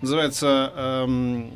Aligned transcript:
называется 0.00 0.72
эм, 0.76 1.50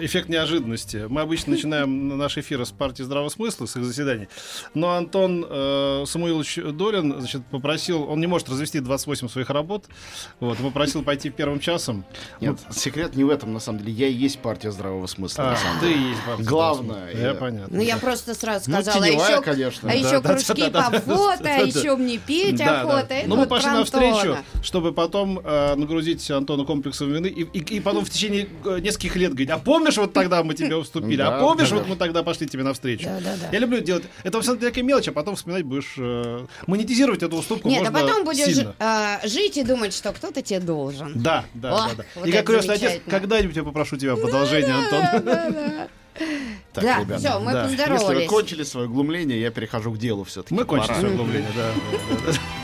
эффект 0.00 0.28
неожиданности. 0.28 1.06
Мы 1.08 1.20
обычно 1.20 1.52
начинаем 1.52 2.16
наш 2.16 2.38
эфир 2.38 2.64
с 2.64 2.70
партии 2.70 3.02
здравого 3.02 3.28
смысла, 3.28 3.66
с 3.66 3.76
их 3.76 3.84
заседаний. 3.84 4.28
Но 4.74 4.92
Антон 4.92 5.44
э, 5.48 6.04
Самуилович 6.06 6.58
Долин 6.74 7.18
значит, 7.18 7.42
попросил, 7.50 8.04
он 8.04 8.20
не 8.20 8.26
может 8.26 8.48
развести 8.48 8.80
28 8.80 9.28
своих 9.28 9.50
работ, 9.50 9.86
вот, 10.40 10.58
попросил 10.58 11.02
пойти 11.02 11.30
первым 11.30 11.60
часом. 11.60 12.04
Нет, 12.40 12.58
секрет 12.70 13.16
не 13.16 13.24
в 13.24 13.30
этом, 13.30 13.52
на 13.52 13.60
самом 13.60 13.80
деле. 13.80 13.92
Я 13.92 14.08
и 14.08 14.12
есть 14.12 14.38
партия 14.38 14.70
здравого 14.70 15.06
смысла. 15.06 15.44
А, 15.44 15.50
на 15.50 15.56
самом 15.56 15.80
ты 15.80 15.88
деле. 15.88 16.00
и 16.00 16.08
есть 16.10 16.20
партия 16.24 16.44
Главное. 16.44 17.12
Я 17.12 17.28
я- 17.28 17.34
понятно. 17.34 17.76
Ну, 17.76 17.82
я 17.82 17.96
просто 17.96 18.34
сразу 18.34 18.70
Ну, 18.70 18.76
сказала, 18.80 19.04
а 19.04 19.08
теневая, 19.08 19.32
еще, 19.32 19.42
конечно. 19.42 19.88
а 19.88 19.92
Да, 19.92 19.98
еще 19.98 20.20
да, 20.20 20.28
кружки 20.32 20.70
да, 20.70 20.70
да, 20.70 20.90
по 20.90 21.00
фото, 21.00 21.42
да, 21.42 21.56
а 21.56 21.58
да. 21.58 21.62
еще 21.64 21.96
мне 21.96 22.18
петь 22.18 22.56
Да, 22.56 22.64
да. 22.64 22.80
охота. 22.82 23.14
Ну, 23.26 23.34
мы 23.34 23.40
вот 23.42 23.48
пошли 23.48 23.70
навстречу, 23.70 24.36
чтобы 24.62 24.92
потом 24.92 25.40
э, 25.42 25.74
нагрузить 25.74 26.30
Антона 26.30 26.64
комплексом 26.64 27.12
вины. 27.12 27.26
И, 27.26 27.42
и- 27.76 27.80
потом 27.80 28.04
в 28.04 28.10
течение 28.10 28.48
э, 28.64 28.78
нескольких 28.80 29.16
лет 29.16 29.30
говорить, 29.30 29.50
а 29.50 29.58
помнишь, 29.58 29.96
вот 29.96 30.12
тогда 30.12 30.42
мы 30.42 30.54
тебе 30.54 30.76
уступили? 30.76 31.20
А 31.22 31.40
помнишь, 31.40 31.70
вот 31.70 31.86
мы 31.88 31.96
тогда 31.96 32.22
пошли 32.22 32.46
тебе 32.46 32.62
навстречу? 32.62 33.08
Я 33.52 33.58
люблю 33.58 33.80
делать... 33.80 34.04
Это, 34.22 34.40
деле, 34.40 34.58
такая 34.58 34.84
мелочь, 34.84 35.08
а 35.08 35.12
потом 35.12 35.36
вспоминать 35.36 35.64
будешь... 35.64 35.94
э, 35.96 36.46
монетизировать 36.66 37.22
эту 37.22 37.36
уступку 37.36 37.68
Нет, 37.68 37.86
а 37.86 37.90
потом 37.90 38.24
будешь 38.24 38.66
а, 38.78 39.20
жить 39.24 39.56
и 39.56 39.64
думать, 39.64 39.94
что 39.94 40.12
кто-то 40.12 40.42
тебе 40.42 40.60
должен. 40.60 41.12
Да, 41.14 41.44
да, 41.54 41.90
да, 41.96 42.24
и 42.24 42.32
как 42.32 42.46
крестный 42.46 42.74
отец, 42.74 43.00
когда-нибудь 43.08 43.56
я 43.56 43.64
попрошу 43.64 43.96
тебя 43.96 44.14
о 44.14 44.16
продолжении, 44.16 44.70
Антон. 44.70 45.88
Так, 46.74 46.84
да, 46.84 47.00
ребята, 47.00 47.18
все, 47.18 47.40
мы 47.40 47.52
да. 47.52 47.64
Если 47.64 47.76
вы 47.76 47.88
поздоровались. 47.88 48.28
кончили 48.28 48.62
свое 48.64 48.88
глумление, 48.88 49.40
я 49.40 49.50
перехожу 49.50 49.92
к 49.92 49.98
делу 49.98 50.24
все-таки. 50.24 50.54
Мы 50.54 50.64
кончили 50.64 50.94
свое 50.94 51.14
углубление, 51.14 51.50
да. 51.56 52.32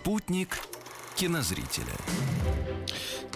Спутник 0.00 0.60
кинозрителя. 1.16 1.92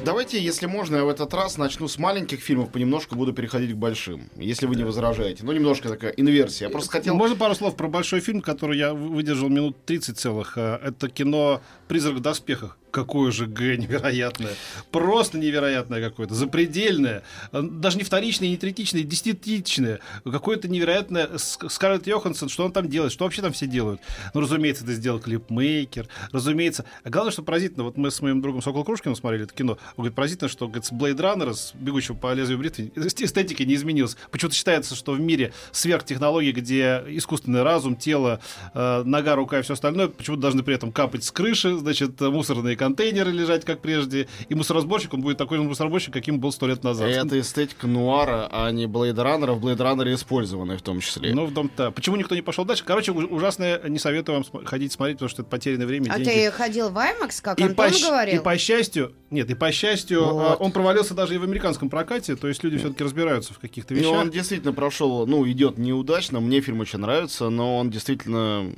Давайте, 0.05 0.41
если 0.41 0.67
можно, 0.67 0.97
я 0.97 1.05
в 1.05 1.09
этот 1.09 1.35
раз 1.35 1.59
начну 1.59 1.89
с 1.89 1.99
маленьких 1.99 2.41
фильмов, 2.41 2.71
понемножку 2.71 3.17
буду 3.17 3.33
переходить 3.33 3.73
к 3.73 3.77
большим, 3.77 4.31
если 4.37 4.67
вы 4.67 4.77
не 4.77 4.85
возражаете. 4.85 5.45
Ну, 5.45 5.51
немножко 5.53 5.89
такая 5.89 6.13
инверсия. 6.13 6.69
Я 6.69 6.73
просто 6.73 6.93
хотел... 6.93 7.17
Можно 7.17 7.37
пару 7.37 7.57
слов 7.57 7.75
про 7.77 7.89
большой 7.89 8.21
фильм, 8.21 8.41
который 8.43 8.79
я 8.79 8.95
выдержал 8.95 9.49
минут 9.49 9.85
30 9.85 10.17
целых. 10.17 10.57
Э, 10.57 10.79
Это 10.83 11.09
кино 11.09 11.61
«Призрак 11.89 12.15
в 12.15 12.21
доспехах». 12.21 12.79
Какое 12.93 13.33
же 13.33 13.47
Г 13.47 13.77
невероятное. 13.79 14.53
Просто 14.91 15.39
невероятное 15.39 16.07
какое-то. 16.07 16.35
Запредельное. 16.35 17.23
Даже 17.51 17.97
не 17.97 18.05
вторичное, 18.05 18.51
не 18.51 18.59
третичное, 18.59 19.03
десятичное. 19.03 20.01
Какое-то 20.25 20.69
невероятное. 20.69 21.27
Ск- 21.29 21.71
Скарлетт 21.71 22.07
Йоханссон, 22.07 22.51
что 22.51 22.67
он 22.67 22.73
там 22.73 22.91
делает? 22.91 23.11
Что 23.11 23.25
вообще 23.25 23.41
там 23.41 23.53
все 23.55 23.67
делают? 23.67 24.03
Ну, 24.35 24.43
разумеется, 24.43 24.85
это 24.85 24.93
сделал 24.93 25.21
клипмейкер. 25.21 26.07
Разумеется. 26.33 26.85
А 27.03 27.09
главное, 27.09 27.33
что 27.33 27.43
поразительно. 27.43 27.85
Вот 27.85 27.97
мы 27.97 28.11
с 28.11 28.21
моим 28.21 28.43
другом 28.43 28.61
Сокол 28.61 28.85
Крушкиным 28.85 29.17
смотрели 29.17 29.45
это 29.45 29.55
кино. 29.55 29.73
Он 29.73 29.79
говорит, 29.97 30.15
поразительно, 30.15 30.51
что 30.51 30.67
говорит, 30.67 30.85
с 30.85 30.93
Blade 30.93 31.17
Runner, 31.17 31.55
с 31.55 31.73
бегущего 31.75 32.15
по 32.15 32.35
лезвию 32.35 32.59
бритвы, 32.59 32.93
эстетика 32.95 33.65
не 33.65 33.75
изменилась. 33.75 34.19
Почему-то 34.31 34.55
считается, 34.55 34.95
что 34.95 35.13
в 35.13 35.21
мире 35.21 35.55
сверхтехнологий, 35.73 36.53
где 36.53 37.03
искусственный 37.07 37.63
разум, 37.63 37.97
тело, 37.97 38.41
э, 38.75 39.03
нога, 39.07 39.35
рука 39.35 39.61
и 39.61 39.63
все 39.63 39.73
остальное, 39.73 40.09
почему-то 40.09 40.43
должны 40.43 40.63
при 40.63 40.75
этом 40.75 40.93
капать 40.93 41.25
с 41.25 41.31
крыши, 41.31 41.75
значит, 41.79 42.21
мусорные 42.21 42.77
контейнеры 42.83 43.31
лежать, 43.31 43.65
как 43.65 43.81
прежде. 43.81 44.27
И 44.49 44.55
мусоросборщик, 44.55 45.15
он 45.15 45.21
будет 45.21 45.39
такой 45.39 45.59
же 45.59 45.65
мусоросборщик, 45.65 46.13
каким 46.13 46.41
был 46.41 46.51
сто 46.53 46.67
лет 46.67 46.83
назад. 46.83 47.09
Это 47.09 47.39
эстетика 47.39 47.87
нуара, 47.87 48.49
а 48.51 48.71
не 48.71 48.87
Runner, 48.87 49.53
в 49.53 49.65
Runner 49.67 50.15
использованная 50.15 50.79
в 50.79 50.83
том 50.83 51.01
числе. 51.01 51.35
Ну, 51.35 51.47
в 51.47 51.53
дом 51.55 51.69
то 51.69 51.91
Почему 51.93 52.17
никто 52.17 52.35
не 52.35 52.43
пошел 52.43 52.65
дальше? 52.65 52.83
Короче, 52.85 53.13
у- 53.13 53.35
ужасное, 53.35 53.81
не 53.89 53.99
советую 53.99 54.43
вам 54.43 54.65
ходить 54.67 54.93
смотреть, 54.93 55.17
потому 55.19 55.29
что 55.29 55.43
это 55.43 55.51
потерянное 55.51 55.87
время, 55.87 56.11
А 56.11 56.19
деньги. 56.19 56.31
ты 56.31 56.51
ходил 56.51 56.91
в 56.91 56.97
IMAX, 56.99 57.41
как 57.41 57.61
И 57.61 57.63
Антон 57.65 57.91
по, 57.93 57.99
говорил? 58.01 58.41
и 58.41 58.45
по 58.45 58.59
счастью, 58.59 59.13
нет, 59.31 59.49
и 59.51 59.55
по 59.55 59.71
счастью, 59.73 60.25
Вот. 60.25 60.53
э, 60.61 60.63
он 60.65 60.73
провалился 60.73 61.15
даже 61.15 61.35
и 61.35 61.39
в 61.39 61.45
американском 61.45 61.89
прокате, 61.89 62.35
то 62.37 62.49
есть 62.49 62.63
люди 62.65 62.79
все-таки 62.79 63.05
разбираются 63.05 63.55
в 63.55 63.59
каких-то 63.59 63.95
Ну, 63.95 64.01
вещах. 64.01 64.13
он 64.13 64.31
действительно 64.31 64.73
прошел, 64.73 65.27
ну, 65.27 65.49
идет 65.49 65.79
неудачно. 65.79 66.41
Мне 66.41 66.61
фильм 66.61 66.81
очень 66.81 66.99
нравится, 66.99 67.49
но 67.49 67.79
он 67.79 67.91
действительно, 67.91 68.73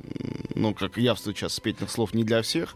ну, 0.53 0.73
как 0.73 0.97
явствует 0.97 1.37
сейчас 1.37 1.53
спетных 1.53 1.89
слов, 1.89 2.13
не 2.13 2.23
для 2.23 2.41
всех. 2.41 2.75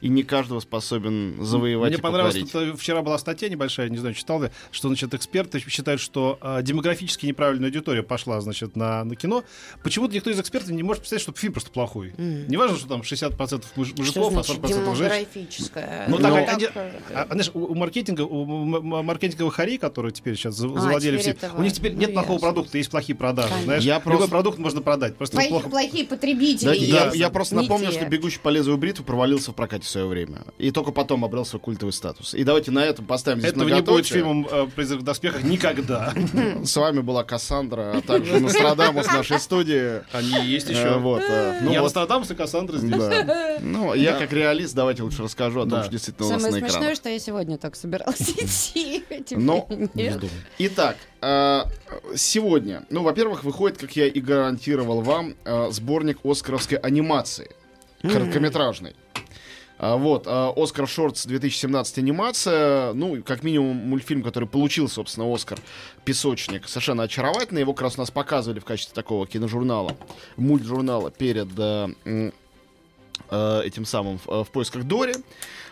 И 0.00 0.08
не 0.08 0.22
каждого 0.22 0.60
способен 0.68 1.42
завоевать 1.42 1.90
Мне 1.90 1.98
и 1.98 2.00
понравилось, 2.02 2.36
э, 2.54 2.72
вчера 2.76 3.00
была 3.02 3.18
статья 3.18 3.48
небольшая, 3.48 3.88
не 3.88 3.96
знаю, 3.96 4.14
читал 4.14 4.42
ли, 4.42 4.50
что, 4.70 4.88
значит, 4.88 5.14
эксперты 5.14 5.58
считают, 5.60 6.00
что 6.00 6.38
э, 6.42 6.60
демографически 6.62 7.24
неправильная 7.26 7.68
аудитория 7.68 8.02
пошла, 8.02 8.40
значит, 8.40 8.76
на, 8.76 9.02
на 9.04 9.16
кино. 9.16 9.44
Почему-то 9.82 10.14
никто 10.14 10.30
из 10.30 10.38
экспертов 10.38 10.70
не 10.70 10.82
может 10.82 11.00
представить, 11.02 11.22
что 11.22 11.32
фильм 11.32 11.54
просто 11.54 11.70
плохой. 11.70 12.12
Не 12.18 12.56
важно, 12.56 12.76
что 12.76 12.86
там 12.86 13.00
60% 13.00 13.64
муж- 13.76 13.88
Что 13.88 13.96
мужиков, 14.02 14.26
а 14.36 14.42
значит 14.42 14.56
40% 14.62 14.94
женщин. 14.94 14.94
демографическая? 14.94 16.04
Ну, 16.08 16.16
Ну, 16.18 16.22
так, 16.22 16.46
так, 16.46 16.54
они- 16.56 16.64
э, 16.74 16.90
а, 17.14 17.22
а, 17.22 17.26
знаешь, 17.32 17.50
у, 17.54 17.60
у 17.60 17.74
маркетинга, 17.74 18.22
у 18.22 18.44
маркетинговых 19.02 19.54
хорей, 19.54 19.78
которые 19.78 20.12
теперь 20.12 20.36
сейчас 20.36 20.54
А, 20.56 20.58
завладели 20.58 21.18
теперь 21.18 21.34
всем, 21.36 21.50
это 21.50 21.58
у 21.58 21.62
них 21.62 21.72
теперь 21.72 21.94
нет 21.94 22.10
Ну, 22.10 22.14
плохого 22.14 22.34
ясно. 22.34 22.46
продукта, 22.52 22.78
есть 22.78 22.90
плохие 22.90 23.16
продажи. 23.16 23.48
Конечно. 23.48 23.64
Знаешь, 23.64 23.84
Я 23.84 23.94
любой 23.94 24.12
просто- 24.12 24.30
продукт 24.30 24.58
можно 24.58 24.82
продать. 24.82 25.16
Просто 25.16 25.40
плохо. 25.48 25.68
плохие 25.70 26.04
потребители. 26.04 26.66
Да, 26.66 26.72
я, 26.74 27.10
я 27.14 27.30
просто 27.30 27.56
Не 27.56 27.62
напомню, 27.62 27.88
те. 27.90 27.94
что 28.00 28.06
«Бегущий 28.06 28.38
по 28.40 28.48
лезвию 28.50 28.76
бритвы» 28.76 29.04
провалился 29.04 29.52
в 29.52 29.54
прокате 29.54 29.84
в 29.84 29.88
свое 29.88 30.06
время. 30.06 30.42
И 30.58 30.72
только 30.72 30.90
потом 30.90 31.24
обрел 31.24 31.44
свой 31.44 31.60
культовый 31.60 31.92
статус. 31.92 32.34
И 32.34 32.42
давайте 32.42 32.72
на 32.72 32.84
этом 32.84 33.06
поставим 33.06 33.38
здесь 33.38 33.52
Этого 33.52 33.68
не 33.68 33.80
будет 33.80 34.06
фильмом 34.06 34.46
э, 34.50 34.66
«Призрак 34.74 35.00
в 35.00 35.04
доспехах» 35.04 35.44
никогда. 35.44 36.12
С 36.64 36.76
вами 36.76 36.98
была 37.00 37.22
Кассандра, 37.22 37.92
а 37.96 38.00
также 38.00 38.40
Нострадамус 38.40 39.06
в 39.06 39.12
нашей 39.12 39.38
студии. 39.38 40.02
Они 40.12 40.46
есть 40.46 40.68
Э, 40.68 40.72
еще. 40.72 40.98
Вот, 40.98 41.22
э, 41.22 41.60
ну 41.62 41.70
Я 41.70 41.80
вот, 41.80 41.86
Нострадамус 41.86 42.30
и 42.32 42.34
Кассандра 42.34 42.76
здесь. 42.78 42.98
Ну, 43.60 43.94
я 43.94 44.18
как 44.18 44.32
реалист, 44.32 44.74
давайте 44.74 45.02
лучше 45.02 45.22
расскажу 45.22 45.60
о 45.60 45.66
том, 45.66 45.82
что 45.82 45.90
действительно 45.92 46.26
у 46.28 46.30
нас 46.30 46.42
Самое 46.42 46.54
на 46.54 46.58
смешное, 46.60 46.80
экранах. 46.80 46.96
что 46.96 47.08
я 47.08 47.18
сегодня 47.18 47.58
так 47.58 47.76
собиралась 47.76 48.20
идти. 48.20 49.04
а 49.10 49.14
теперь 49.22 49.38
Ну. 49.38 49.68
Итак, 50.58 50.96
э, 51.20 51.62
сегодня, 52.16 52.84
ну, 52.90 53.02
во-первых, 53.02 53.44
выходит, 53.44 53.78
как 53.78 53.94
я 53.96 54.06
и 54.06 54.20
гарантировал 54.20 55.02
вам, 55.02 55.34
сборник 55.70 56.18
оскаровской 56.24 56.78
анимации, 56.78 57.50
короткометражной. 58.02 58.94
А, 59.78 59.96
Вот, 59.96 60.26
э, 60.26 60.52
Оскар 60.56 60.88
Шортс 60.88 61.24
2017 61.24 61.98
анимация, 61.98 62.92
ну, 62.94 63.22
как 63.22 63.44
минимум 63.44 63.76
мультфильм, 63.76 64.22
который 64.22 64.48
получил, 64.48 64.88
собственно, 64.88 65.32
Оскар 65.32 65.60
«Песочник», 66.04 66.68
совершенно 66.68 67.04
очаровательный, 67.04 67.60
его 67.60 67.74
как 67.74 67.82
раз 67.82 67.96
у 67.96 68.00
нас 68.00 68.10
показывали 68.10 68.58
в 68.58 68.64
качестве 68.64 68.94
такого 68.94 69.26
киножурнала, 69.26 69.96
мультжурнала 70.36 71.12
перед 71.12 71.48
э, 71.56 71.88
э, 73.30 73.62
этим 73.64 73.84
самым 73.84 74.18
э, 74.26 74.42
«В 74.42 74.50
поисках 74.50 74.82
Дори». 74.84 75.14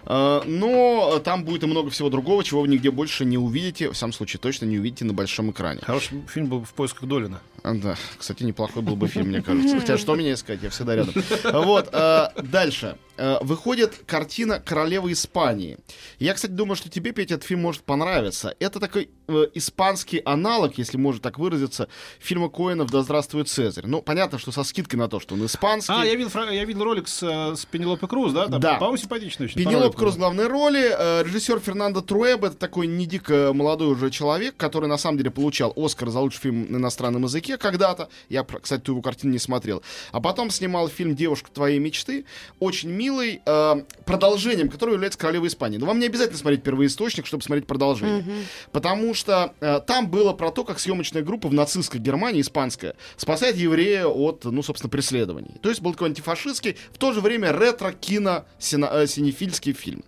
Э, 0.07 0.43
Но 0.47 1.19
там 1.25 1.45
будет 1.45 1.63
и 1.63 1.67
много 1.67 1.91
всего 1.91 2.09
другого, 2.11 2.45
чего 2.45 2.63
вы 2.63 2.69
нигде 2.69 2.91
больше 2.91 3.25
не 3.25 3.39
увидите. 3.39 3.91
В 3.91 3.97
самом 3.97 4.13
случае, 4.13 4.41
точно 4.41 4.67
не 4.67 4.79
увидите 4.79 5.05
на 5.05 5.13
большом 5.13 5.51
экране. 5.51 5.81
Хороший 5.83 6.23
фильм 6.29 6.47
был 6.47 6.65
«В 6.65 6.73
поисках 6.73 7.09
Долина». 7.09 7.41
А, 7.63 7.75
Да, 7.75 7.97
кстати, 8.19 8.43
неплохой 8.45 8.83
был 8.83 8.97
бы 8.97 9.09
фильм, 9.09 9.29
мне 9.29 9.43
кажется. 9.43 9.81
Хотя, 9.81 9.99
что 9.99 10.15
меня 10.15 10.35
искать, 10.35 10.63
я 10.63 10.71
всегда 10.71 10.97
рядом. 10.97 11.15
Вот, 11.45 11.89
э, 11.93 12.29
дальше. 12.43 12.97
Э, 13.19 13.39
Выходит 13.41 14.03
картина 14.07 14.61
«Королева 14.61 15.11
Испании». 15.11 15.79
Я, 16.19 16.35
кстати, 16.35 16.53
думаю, 16.53 16.77
что 16.77 16.89
тебе, 16.91 17.13
Петя, 17.13 17.35
этот 17.35 17.47
фильм 17.47 17.63
может 17.63 17.83
понравиться. 17.83 18.55
Это 18.61 18.79
такой 18.79 19.09
э, 19.27 19.47
испанский 19.55 20.21
аналог, 20.25 20.79
если 20.79 20.97
можно 20.99 21.21
так 21.21 21.39
выразиться, 21.39 21.89
фильма 22.21 22.49
Коэнов 22.51 22.91
«Да 22.91 23.03
здравствует 23.03 23.49
Цезарь». 23.49 23.87
Ну, 23.87 24.03
понятно, 24.03 24.39
что 24.39 24.53
со 24.53 24.63
скидкой 24.65 24.99
на 24.99 25.09
то, 25.09 25.19
что 25.19 25.35
он 25.35 25.45
испанский. 25.47 25.93
А, 25.93 26.05
я 26.05 26.15
видел, 26.15 26.31
я 26.51 26.65
видел 26.65 26.85
ролик 26.85 27.09
с 27.09 27.23
э, 27.23 27.53
э, 27.53 27.57
с 27.57 27.65
Пенелопой 27.65 28.09
Круз, 28.09 28.33
да? 28.33 28.49
Там, 28.49 28.61
Да. 28.61 28.75
По-моему, 28.75 28.97
симпатичный 28.99 29.47
очень. 29.47 29.59
Пенелоп 29.59 29.96
понравилось 29.97 30.07
Круз 30.07 30.15
в 30.15 30.19
главной 30.19 30.47
роли, 30.47 30.95
э, 30.97 31.23
режиссер 31.25 31.61
Фернандо 31.61 32.01
Труэб, 32.01 32.45
это 32.45 32.57
такой 32.57 32.87
не 32.87 33.07
дико 33.07 33.53
молодой 33.53 33.89
уже 33.89 34.11
человек, 34.11 34.57
который 34.57 34.89
на 34.89 34.99
самом 34.99 35.19
деле 35.19 35.31
получал 35.31 35.73
Оскар 35.77 36.11
за 36.11 36.21
лучший 36.21 36.41
фильм 36.41 36.67
на 36.71 36.77
иностранном 36.77 37.25
языке 37.25 37.57
когда-то. 37.57 38.09
Я, 38.29 38.45
кстати, 38.45 38.83
ту 38.83 38.93
его 38.93 39.03
картину 39.03 39.33
не 39.33 39.39
смотрел. 39.39 39.83
А 40.13 40.21
потом 40.21 40.51
снимал 40.51 40.89
фильм 40.89 41.17
«Девушка 41.17 41.51
твоей 41.51 41.79
мечты», 41.79 42.25
очень 42.61 42.91
милый, 42.91 43.41
э, 43.45 43.75
продолжением, 44.05 44.69
который 44.69 44.93
является 44.93 45.19
«Королевой 45.19 45.49
Испании». 45.49 45.79
Но 45.79 45.87
вам 45.87 45.99
не 45.99 46.07
обязательно 46.07 46.39
смотреть 46.39 46.63
первоисточник, 46.63 47.27
чтобы 47.27 47.43
смотреть 47.43 47.67
продолжение. 47.67 48.25
Потому 48.73 49.15
что 49.15 49.53
э, 49.61 49.81
там 49.87 50.09
было 50.09 50.33
про 50.33 50.51
то, 50.51 50.65
как 50.65 50.79
съемочная 50.79 51.23
группа 51.23 51.49
в 51.49 51.55
нацистской 51.55 52.01
Германии, 52.01 52.41
испанская, 52.41 52.95
спасает 53.17 53.57
еврея 53.57 54.07
от, 54.07 54.45
ну, 54.45 54.63
собственно, 54.63 54.91
преследований. 54.91 55.57
То 55.63 55.69
есть 55.69 55.81
был 55.81 55.93
такой 55.93 56.09
антифашистский, 56.09 56.77
в 56.93 56.99
то 56.99 57.13
же 57.13 57.21
время 57.21 57.53
ретро-кино 57.53 58.45
сина- 58.59 58.91
э, 58.93 59.07
синефильский 59.07 59.73
фильм. 59.87 60.03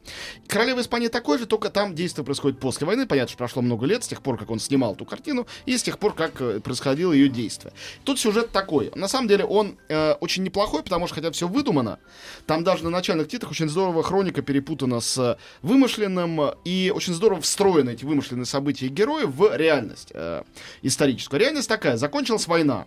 «Королева 0.48 0.80
Испании» 0.80 1.08
такой 1.08 1.38
же, 1.38 1.46
только 1.46 1.70
там 1.70 1.94
действие 1.94 2.24
происходит 2.24 2.58
после 2.58 2.86
войны. 2.86 3.06
Понятно, 3.06 3.28
что 3.28 3.38
прошло 3.38 3.62
много 3.62 3.86
лет 3.86 4.02
с 4.02 4.08
тех 4.08 4.22
пор, 4.22 4.36
как 4.36 4.50
он 4.50 4.58
снимал 4.58 4.96
ту 4.96 5.04
картину, 5.04 5.46
и 5.66 5.78
с 5.78 5.82
тех 5.82 5.98
пор, 5.98 6.14
как 6.14 6.40
э, 6.40 6.60
происходило 6.60 7.12
ее 7.12 7.28
действие. 7.28 7.72
Тут 8.04 8.18
сюжет 8.18 8.50
такой. 8.50 8.90
На 8.96 9.06
самом 9.06 9.28
деле 9.28 9.44
он 9.44 9.78
э, 9.88 10.14
очень 10.20 10.42
неплохой, 10.42 10.82
потому 10.82 11.06
что, 11.06 11.14
хотя 11.14 11.30
все 11.30 11.46
выдумано, 11.46 12.00
там 12.46 12.64
даже 12.64 12.82
на 12.82 12.90
начальных 12.90 13.28
титрах 13.28 13.52
очень 13.52 13.68
здорово 13.68 14.02
хроника 14.02 14.42
перепутана 14.42 15.00
с 15.00 15.38
вымышленным, 15.62 16.40
э, 16.40 16.54
и 16.64 16.92
очень 16.94 17.14
здорово 17.14 17.40
встроены 17.40 17.90
эти 17.90 18.04
вымышленные 18.04 18.46
события 18.46 18.86
и 18.86 18.88
герои 18.88 19.24
в 19.24 19.56
реальность 19.56 20.10
э, 20.12 20.42
историческую. 20.82 21.38
Реальность 21.40 21.68
такая. 21.68 21.96
Закончилась 21.96 22.48
война. 22.48 22.86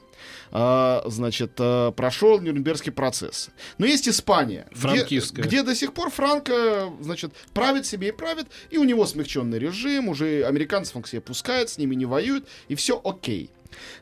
Э, 0.51 1.01
значит, 1.05 1.53
э, 1.59 1.91
прошел 1.95 2.39
Нюрнбергский 2.39 2.91
процесс. 2.91 3.49
Но 3.77 3.85
есть 3.85 4.07
Испания, 4.07 4.67
где, 4.71 4.79
Франкистская. 4.79 5.45
где 5.45 5.63
до 5.63 5.75
сих 5.75 5.93
пор 5.93 6.09
Франко, 6.09 6.91
значит, 6.99 7.33
правит 7.53 7.85
себе 7.85 8.09
и 8.09 8.11
правит, 8.11 8.47
и 8.69 8.77
у 8.77 8.83
него 8.83 9.05
смягченный 9.05 9.59
режим, 9.59 10.09
уже 10.09 10.43
американцев 10.43 10.95
он 10.95 11.03
к 11.03 11.07
себе 11.07 11.21
пускает, 11.21 11.69
с 11.69 11.77
ними 11.77 11.95
не 11.95 12.05
воюет, 12.05 12.47
и 12.67 12.75
все 12.75 12.99
окей. 13.03 13.51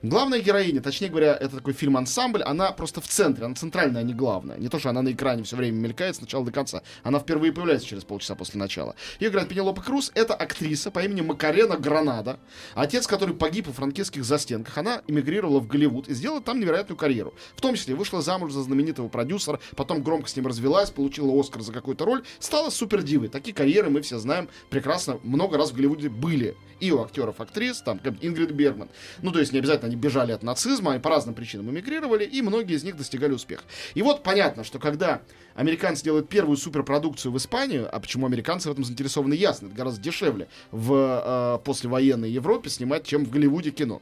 Главная 0.01 0.39
героиня, 0.39 0.81
точнее 0.81 1.09
говоря, 1.09 1.35
это 1.35 1.57
такой 1.57 1.73
фильм-ансамбль, 1.73 2.43
она 2.43 2.71
просто 2.71 3.01
в 3.01 3.07
центре, 3.07 3.45
она 3.45 3.55
центральная, 3.55 4.01
а 4.01 4.03
не 4.03 4.13
главная. 4.13 4.57
Не 4.57 4.69
то, 4.69 4.79
что 4.79 4.89
она 4.89 5.01
на 5.01 5.11
экране 5.11 5.43
все 5.43 5.55
время 5.55 5.77
мелькает 5.77 6.15
с 6.15 6.21
начала 6.21 6.45
до 6.45 6.51
конца. 6.51 6.81
Она 7.03 7.19
впервые 7.19 7.53
появляется 7.53 7.87
через 7.87 8.03
полчаса 8.03 8.35
после 8.35 8.59
начала. 8.59 8.95
Ее 9.19 9.29
играет 9.29 9.49
Пенелопа 9.49 9.81
Круз. 9.81 10.11
Это 10.15 10.33
актриса 10.33 10.91
по 10.91 10.99
имени 10.99 11.21
Макарена 11.21 11.77
Гранада. 11.77 12.39
Отец, 12.75 13.07
который 13.07 13.35
погиб 13.35 13.67
во 13.67 13.73
франкистских 13.73 14.23
застенках. 14.23 14.77
Она 14.77 15.01
эмигрировала 15.07 15.59
в 15.59 15.67
Голливуд 15.67 16.07
и 16.07 16.13
сделала 16.13 16.41
там 16.41 16.59
невероятную 16.59 16.97
карьеру. 16.97 17.33
В 17.55 17.61
том 17.61 17.75
числе 17.75 17.95
вышла 17.95 18.21
замуж 18.21 18.51
за 18.51 18.63
знаменитого 18.63 19.07
продюсера, 19.09 19.59
потом 19.75 20.03
громко 20.03 20.29
с 20.29 20.35
ним 20.35 20.47
развелась, 20.47 20.89
получила 20.89 21.37
Оскар 21.39 21.61
за 21.61 21.73
какую-то 21.73 22.05
роль, 22.05 22.23
стала 22.39 22.69
супердивой. 22.69 23.29
Такие 23.29 23.53
карьеры 23.53 23.89
мы 23.89 24.01
все 24.01 24.17
знаем 24.19 24.49
прекрасно. 24.69 25.19
Много 25.23 25.57
раз 25.57 25.71
в 25.71 25.75
Голливуде 25.75 26.09
были. 26.09 26.55
И 26.79 26.91
у 26.91 27.01
актеров, 27.01 27.41
актрис, 27.41 27.81
там, 27.81 27.99
как 27.99 28.13
Ингрид 28.21 28.51
Бергман. 28.51 28.89
Ну, 29.21 29.31
то 29.31 29.39
есть 29.39 29.51
не 29.59 29.61
обязательно 29.61 29.87
они 29.87 29.97
бежали 29.97 30.31
от 30.31 30.41
нацизма, 30.41 30.91
они 30.91 31.01
по 31.01 31.09
разным 31.09 31.35
причинам 31.35 31.69
эмигрировали, 31.69 32.23
и 32.23 32.41
многие 32.41 32.75
из 32.75 32.83
них 32.83 32.95
достигали 32.95 33.33
успеха. 33.33 33.63
И 33.93 34.01
вот 34.01 34.23
понятно, 34.23 34.63
что 34.63 34.79
когда 34.79 35.21
американцы 35.53 36.03
делают 36.03 36.29
первую 36.29 36.55
суперпродукцию 36.55 37.33
в 37.33 37.37
Испанию, 37.37 37.89
а 37.91 37.99
почему 37.99 38.25
американцы 38.25 38.69
в 38.69 38.71
этом 38.71 38.85
заинтересованы, 38.85 39.33
ясно, 39.33 39.67
это 39.67 39.75
гораздо 39.75 40.01
дешевле 40.01 40.47
в 40.71 40.93
э, 40.93 41.65
послевоенной 41.65 42.31
Европе 42.31 42.69
снимать, 42.69 43.05
чем 43.05 43.25
в 43.25 43.29
Голливуде 43.29 43.71
кино, 43.71 44.01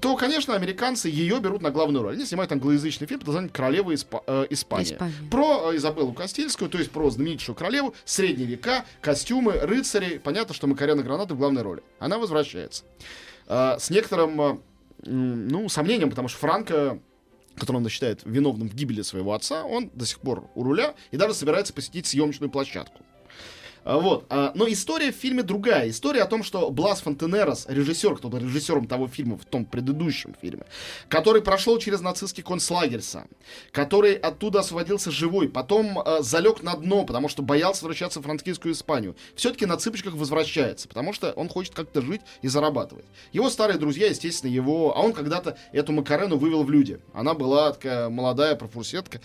то, 0.00 0.16
конечно, 0.16 0.54
американцы 0.54 1.08
ее 1.08 1.40
берут 1.40 1.62
на 1.62 1.70
главную 1.70 2.02
роль. 2.02 2.14
Они 2.14 2.26
снимают 2.26 2.52
англоязычный 2.52 3.06
фильм 3.06 3.20
под 3.20 3.28
названием 3.28 3.52
«Королева 3.52 3.92
Испа- 3.92 4.22
э, 4.26 4.46
Испания». 4.50 4.94
Испания. 4.94 5.14
Про 5.30 5.72
э, 5.72 5.76
Изабеллу 5.76 6.12
Кастильскую, 6.12 6.70
то 6.70 6.76
есть 6.76 6.90
про 6.90 7.08
знаменитейшую 7.08 7.56
королеву, 7.56 7.94
средние 8.04 8.46
века, 8.46 8.84
костюмы, 9.00 9.52
рыцари. 9.52 10.18
Понятно, 10.18 10.54
что 10.54 10.66
Макарена 10.66 11.02
Граната 11.02 11.34
в 11.34 11.38
главной 11.38 11.62
роли. 11.62 11.82
Она 11.98 12.18
возвращается. 12.18 12.84
Э, 13.50 13.78
с 13.78 13.90
некоторым, 13.90 14.40
э, 14.40 14.58
ну, 15.04 15.68
сомнением, 15.68 16.10
потому 16.10 16.28
что 16.28 16.38
Франко 16.38 17.00
которого 17.56 17.82
он 17.82 17.88
считает 17.88 18.22
виновным 18.24 18.68
в 18.68 18.74
гибели 18.74 19.02
своего 19.02 19.34
отца, 19.34 19.64
он 19.64 19.90
до 19.94 20.06
сих 20.06 20.20
пор 20.20 20.48
у 20.54 20.62
руля 20.62 20.94
и 21.10 21.16
даже 21.16 21.34
собирается 21.34 21.72
посетить 21.72 22.06
съемочную 22.06 22.50
площадку. 22.50 23.02
А, 23.84 23.98
Вот. 23.98 24.26
а, 24.28 24.52
Но 24.54 24.68
история 24.68 25.12
в 25.12 25.16
фильме 25.16 25.42
другая. 25.42 25.88
История 25.90 26.22
о 26.22 26.26
том, 26.26 26.42
что 26.42 26.70
Блас 26.70 27.00
Фонтенерос, 27.00 27.66
режиссер, 27.68 28.16
кто 28.16 28.28
был 28.28 28.38
режиссером 28.38 28.86
того 28.86 29.08
фильма 29.08 29.38
в 29.38 29.44
том 29.44 29.64
предыдущем 29.64 30.34
фильме, 30.40 30.64
который 31.08 31.42
прошел 31.42 31.78
через 31.78 32.00
нацистский 32.00 32.42
концлагерь 32.42 33.00
сам, 33.00 33.26
который 33.72 34.14
оттуда 34.14 34.60
освободился 34.60 35.10
живой, 35.10 35.48
потом 35.48 35.98
а, 35.98 36.22
залег 36.22 36.62
на 36.62 36.76
дно, 36.76 37.04
потому 37.04 37.28
что 37.28 37.42
боялся 37.42 37.84
возвращаться 37.84 38.20
в 38.20 38.24
франкистскую 38.24 38.72
Испанию, 38.72 39.16
все-таки 39.34 39.66
на 39.66 39.76
цыпочках 39.76 40.14
возвращается, 40.14 40.88
потому 40.88 41.12
что 41.12 41.32
он 41.32 41.48
хочет 41.48 41.74
как-то 41.74 42.02
жить 42.02 42.20
и 42.42 42.48
зарабатывать. 42.48 43.04
Его 43.32 43.48
старые 43.50 43.78
друзья, 43.78 44.08
естественно, 44.08 44.50
его... 44.50 44.96
А 44.96 45.00
он 45.00 45.12
когда-то 45.12 45.56
эту 45.72 45.92
Макарену 45.92 46.36
вывел 46.36 46.64
в 46.64 46.70
люди. 46.70 47.00
Она 47.12 47.34
была 47.34 47.72
такая 47.72 48.08
молодая 48.08 48.54
профурсетка. 48.56 49.20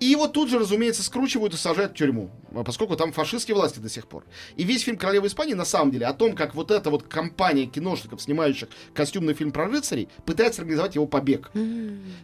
И 0.00 0.06
его 0.06 0.28
тут 0.28 0.48
же, 0.48 0.58
разумеется, 0.58 1.02
скручивают 1.02 1.52
и 1.54 1.58
сажают 1.58 1.92
в 1.92 1.94
тюрьму, 1.94 2.30
а 2.54 2.64
поскольку 2.64 2.96
там 2.96 3.12
фашистские 3.12 3.54
власти 3.54 3.78
до 3.80 3.90
сих 3.90 4.06
пор. 4.06 4.24
И 4.56 4.64
весь 4.64 4.82
фильм 4.82 4.96
«Королева 4.96 5.26
Испании» 5.26 5.52
на 5.52 5.66
самом 5.66 5.92
деле 5.92 6.06
о 6.06 6.14
том, 6.14 6.34
как 6.34 6.54
вот 6.54 6.70
эта 6.70 6.88
вот 6.88 7.02
компания 7.02 7.66
киношников, 7.66 8.22
снимающих 8.22 8.68
костюмный 8.94 9.34
фильм 9.34 9.52
про 9.52 9.66
рыцарей, 9.66 10.08
пытается 10.24 10.62
организовать 10.62 10.94
его 10.94 11.06
побег. 11.06 11.50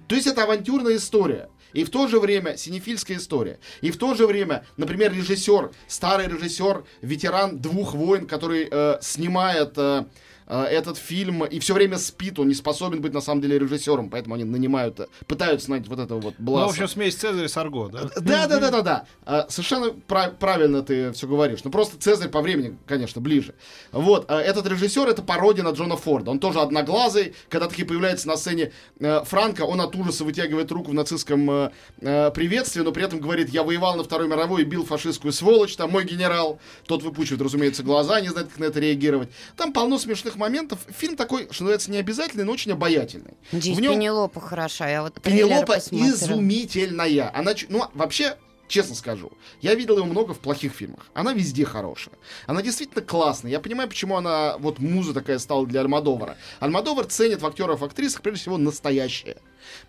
То 0.09 0.15
есть 0.15 0.27
это 0.27 0.45
авантюрная 0.45 0.97
история. 0.97 1.51
И 1.75 1.85
в 1.85 1.91
то 1.91 2.09
же 2.09 2.19
время 2.19 2.57
синефильская 2.57 3.19
история. 3.19 3.59
И 3.83 3.91
в 3.91 3.99
то 3.99 4.15
же 4.15 4.27
время, 4.27 4.65
например, 4.79 5.13
режиссер, 5.13 5.73
старый 5.89 6.29
режиссер, 6.29 6.85
ветеран 7.03 7.59
двух 7.59 7.95
войн, 7.95 8.27
который 8.27 8.67
э, 8.71 8.99
снимает 9.03 9.75
э, 9.77 9.81
э, 9.81 10.05
этот 10.47 10.97
фильм 10.97 11.45
и 11.45 11.59
все 11.59 11.75
время 11.75 11.99
спит, 11.99 12.39
он 12.39 12.49
не 12.49 12.55
способен 12.55 13.01
быть 13.01 13.13
на 13.13 13.21
самом 13.21 13.41
деле 13.41 13.59
режиссером, 13.59 14.11
поэтому 14.11 14.35
они 14.37 14.45
нанимают, 14.45 15.01
пытаются 15.27 15.71
найти 15.71 15.89
вот 15.89 15.99
этого 15.99 16.21
вот 16.21 16.35
Ну, 16.39 16.45
Бласа. 16.45 16.67
в 16.69 16.71
общем, 16.71 16.89
смесь 16.89 17.17
Цезаря 17.17 17.45
и 17.45 17.49
Сарго, 17.49 17.89
да? 17.89 18.03
Да, 18.21 18.47
да, 18.47 18.61
да, 18.61 18.71
да, 18.71 18.83
да. 18.83 19.07
А, 19.25 19.47
Совершенно 19.49 19.91
прав- 20.07 20.37
правильно 20.39 20.83
ты 20.83 21.13
все 21.13 21.27
говоришь. 21.27 21.61
Ну 21.65 21.71
просто 21.71 21.97
Цезарь 21.99 22.29
по 22.29 22.41
времени, 22.43 22.77
конечно, 22.87 23.21
ближе. 23.21 23.55
Вот, 23.93 24.27
а, 24.29 24.41
этот 24.41 24.67
режиссер 24.67 25.09
это 25.09 25.23
пародия 25.23 25.65
на 25.65 25.71
Джона 25.71 25.97
Форда. 25.97 26.31
Он 26.31 26.39
тоже 26.39 26.61
одноглазый. 26.61 27.35
Когда 27.49 27.67
таки 27.69 27.85
появляется 27.85 28.29
на 28.29 28.37
сцене 28.37 28.73
э, 29.01 29.25
Франко, 29.25 29.63
он 29.63 29.81
от 29.81 29.97
ужаса 29.97 30.25
вытягивает 30.25 30.71
руку 30.71 30.91
в 30.91 30.95
нацистском 30.95 31.51
э, 31.51 31.71
э, 32.01 32.31
приветствии, 32.31 32.83
но 32.83 32.93
при 32.93 33.05
этом 33.05 33.21
говорит: 33.21 33.49
Я 33.49 33.63
воевал 33.63 33.97
на 33.97 34.05
Второй 34.05 34.29
мировой 34.29 34.63
и 34.63 34.65
бил 34.65 34.85
фашистскую 34.85 35.33
сволочь, 35.33 35.75
там 35.77 35.91
мой 35.91 36.05
генерал. 36.05 36.61
Тот 36.87 37.03
выпучивает, 37.03 37.43
разумеется, 37.43 37.83
глаза, 37.83 38.21
не 38.21 38.29
знает, 38.29 38.49
как 38.49 38.59
на 38.59 38.65
это 38.65 38.79
реагировать. 38.81 39.29
Там 39.57 39.73
полно 39.73 39.99
смешных 39.99 40.36
моментов. 40.37 40.81
Фильм 40.89 41.17
такой, 41.17 41.49
что 41.51 41.65
называется, 41.65 41.91
не 41.91 41.99
обязательный, 41.99 42.45
но 42.45 42.53
очень 42.53 42.73
обаятельный. 42.73 43.35
Здесь 43.53 43.77
В 43.77 43.81
нем- 43.81 43.93
Пенелопа 43.95 44.41
хороша. 44.41 44.89
Я 44.89 45.03
вот 45.03 45.15
трейлер 45.15 45.47
Пенелопа 45.47 45.79
изумительная. 45.79 47.31
Она, 47.35 47.53
ну, 47.69 47.85
вообще, 47.95 48.37
честно 48.69 48.95
скажу, 48.95 49.33
я 49.61 49.75
видел 49.75 49.99
ее 49.99 50.05
много 50.05 50.35
в 50.35 50.41
плохих 50.41 50.73
фильмах. 50.73 51.07
Она 51.15 51.33
везде 51.33 51.65
хорошая. 51.65 52.15
Она 52.47 52.63
действительно 52.63 53.03
классная. 53.05 53.51
Я 53.51 53.61
понимаю, 53.61 53.89
почему 53.89 54.17
она, 54.17 54.57
вот 54.59 54.79
муза 54.79 55.15
такая 55.15 55.39
стала 55.39 55.67
для 55.67 55.81
Альмадовара. 55.81 56.37
Альмадовар 56.61 57.07
ценит 57.07 57.43
в 57.43 57.47
актерах, 57.47 57.81
в 57.81 57.85
актрисах, 57.85 58.23
прежде 58.23 58.41
всего, 58.43 58.59
настоящее. 58.59 59.37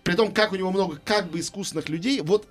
При 0.02 0.14
том, 0.14 0.32
как 0.32 0.52
у 0.52 0.56
него 0.56 0.70
много 0.70 1.00
как 1.04 1.30
бы 1.30 1.40
искусственных 1.40 1.88
людей, 1.88 2.20
вот 2.20 2.46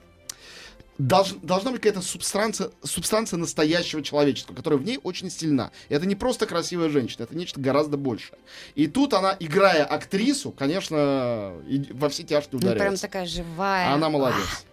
долж- 0.99 1.37
должна 1.41 1.71
быть 1.71 1.81
какая-то 1.81 2.01
субстанция, 2.01 2.69
субстанция 2.83 3.37
настоящего 3.37 4.01
человечества, 4.03 4.53
которая 4.53 4.79
в 4.79 4.83
ней 4.85 4.99
очень 5.03 5.29
сильна. 5.29 5.71
И 5.89 5.93
это 5.93 6.05
не 6.05 6.15
просто 6.15 6.45
красивая 6.45 6.89
женщина, 6.89 7.23
это 7.23 7.35
нечто 7.35 7.59
гораздо 7.59 7.97
большее. 7.97 8.37
И 8.75 8.87
тут 8.87 9.13
она, 9.13 9.35
играя 9.39 9.85
актрису, 9.85 10.51
конечно, 10.51 11.53
во 11.91 12.09
все 12.09 12.23
тяжкие 12.23 12.53
Ну, 12.53 12.59
прям 12.59 12.71
ударяется. 12.73 13.01
такая 13.03 13.25
живая. 13.25 13.93
Она 13.93 14.09
молодец. 14.09 14.65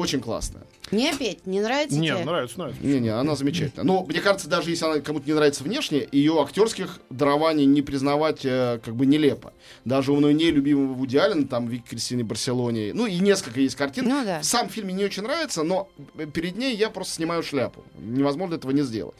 Очень 0.00 0.20
классная. 0.20 0.62
Не 0.92 1.14
петь, 1.14 1.46
не 1.46 1.60
нравится 1.60 1.98
Не, 1.98 2.08
тебе? 2.08 2.24
нравится, 2.24 2.58
нравится. 2.58 2.82
Не-не, 2.82 3.10
она 3.10 3.36
замечательная. 3.36 3.84
Но 3.84 4.02
мне 4.04 4.20
кажется, 4.20 4.48
даже 4.48 4.70
если 4.70 4.86
она 4.86 5.00
кому-то 5.00 5.26
не 5.26 5.34
нравится 5.34 5.62
внешне, 5.62 6.08
ее 6.10 6.40
актерских 6.40 7.00
дарований 7.10 7.66
не 7.66 7.82
признавать 7.82 8.40
э, 8.44 8.80
как 8.82 8.96
бы 8.96 9.04
нелепо. 9.04 9.52
Даже 9.84 10.12
у 10.12 10.16
мной 10.16 10.32
нелюбимого 10.32 10.94
Вуди 10.94 11.18
Аллена, 11.18 11.46
там 11.46 11.68
Вики 11.68 11.90
Кристины 11.90 12.24
Барселоне, 12.24 12.92
ну 12.94 13.06
и 13.06 13.18
несколько 13.18 13.60
есть 13.60 13.76
картин. 13.76 14.08
Ну 14.08 14.24
да. 14.24 14.42
Сам 14.42 14.70
фильм 14.70 14.86
мне 14.86 14.96
не 14.96 15.04
очень 15.04 15.22
нравится, 15.22 15.64
но 15.64 15.90
перед 16.32 16.56
ней 16.56 16.74
я 16.74 16.88
просто 16.88 17.16
снимаю 17.16 17.42
шляпу. 17.42 17.84
Невозможно 17.98 18.54
этого 18.54 18.70
не 18.72 18.82
сделать. 18.82 19.16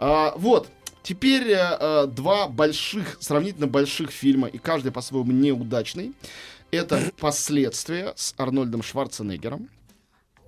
А, 0.00 0.34
вот. 0.36 0.66
Теперь 1.04 1.48
э, 1.52 1.76
э, 1.80 2.06
два 2.08 2.48
больших, 2.48 3.16
сравнительно 3.20 3.68
больших 3.68 4.10
фильма, 4.10 4.48
и 4.48 4.58
каждый 4.58 4.90
по-своему 4.90 5.30
неудачный. 5.30 6.14
Это 6.72 7.00
«Последствия» 7.18 8.12
с 8.16 8.34
Арнольдом 8.36 8.82
Шварценеггером. 8.82 9.70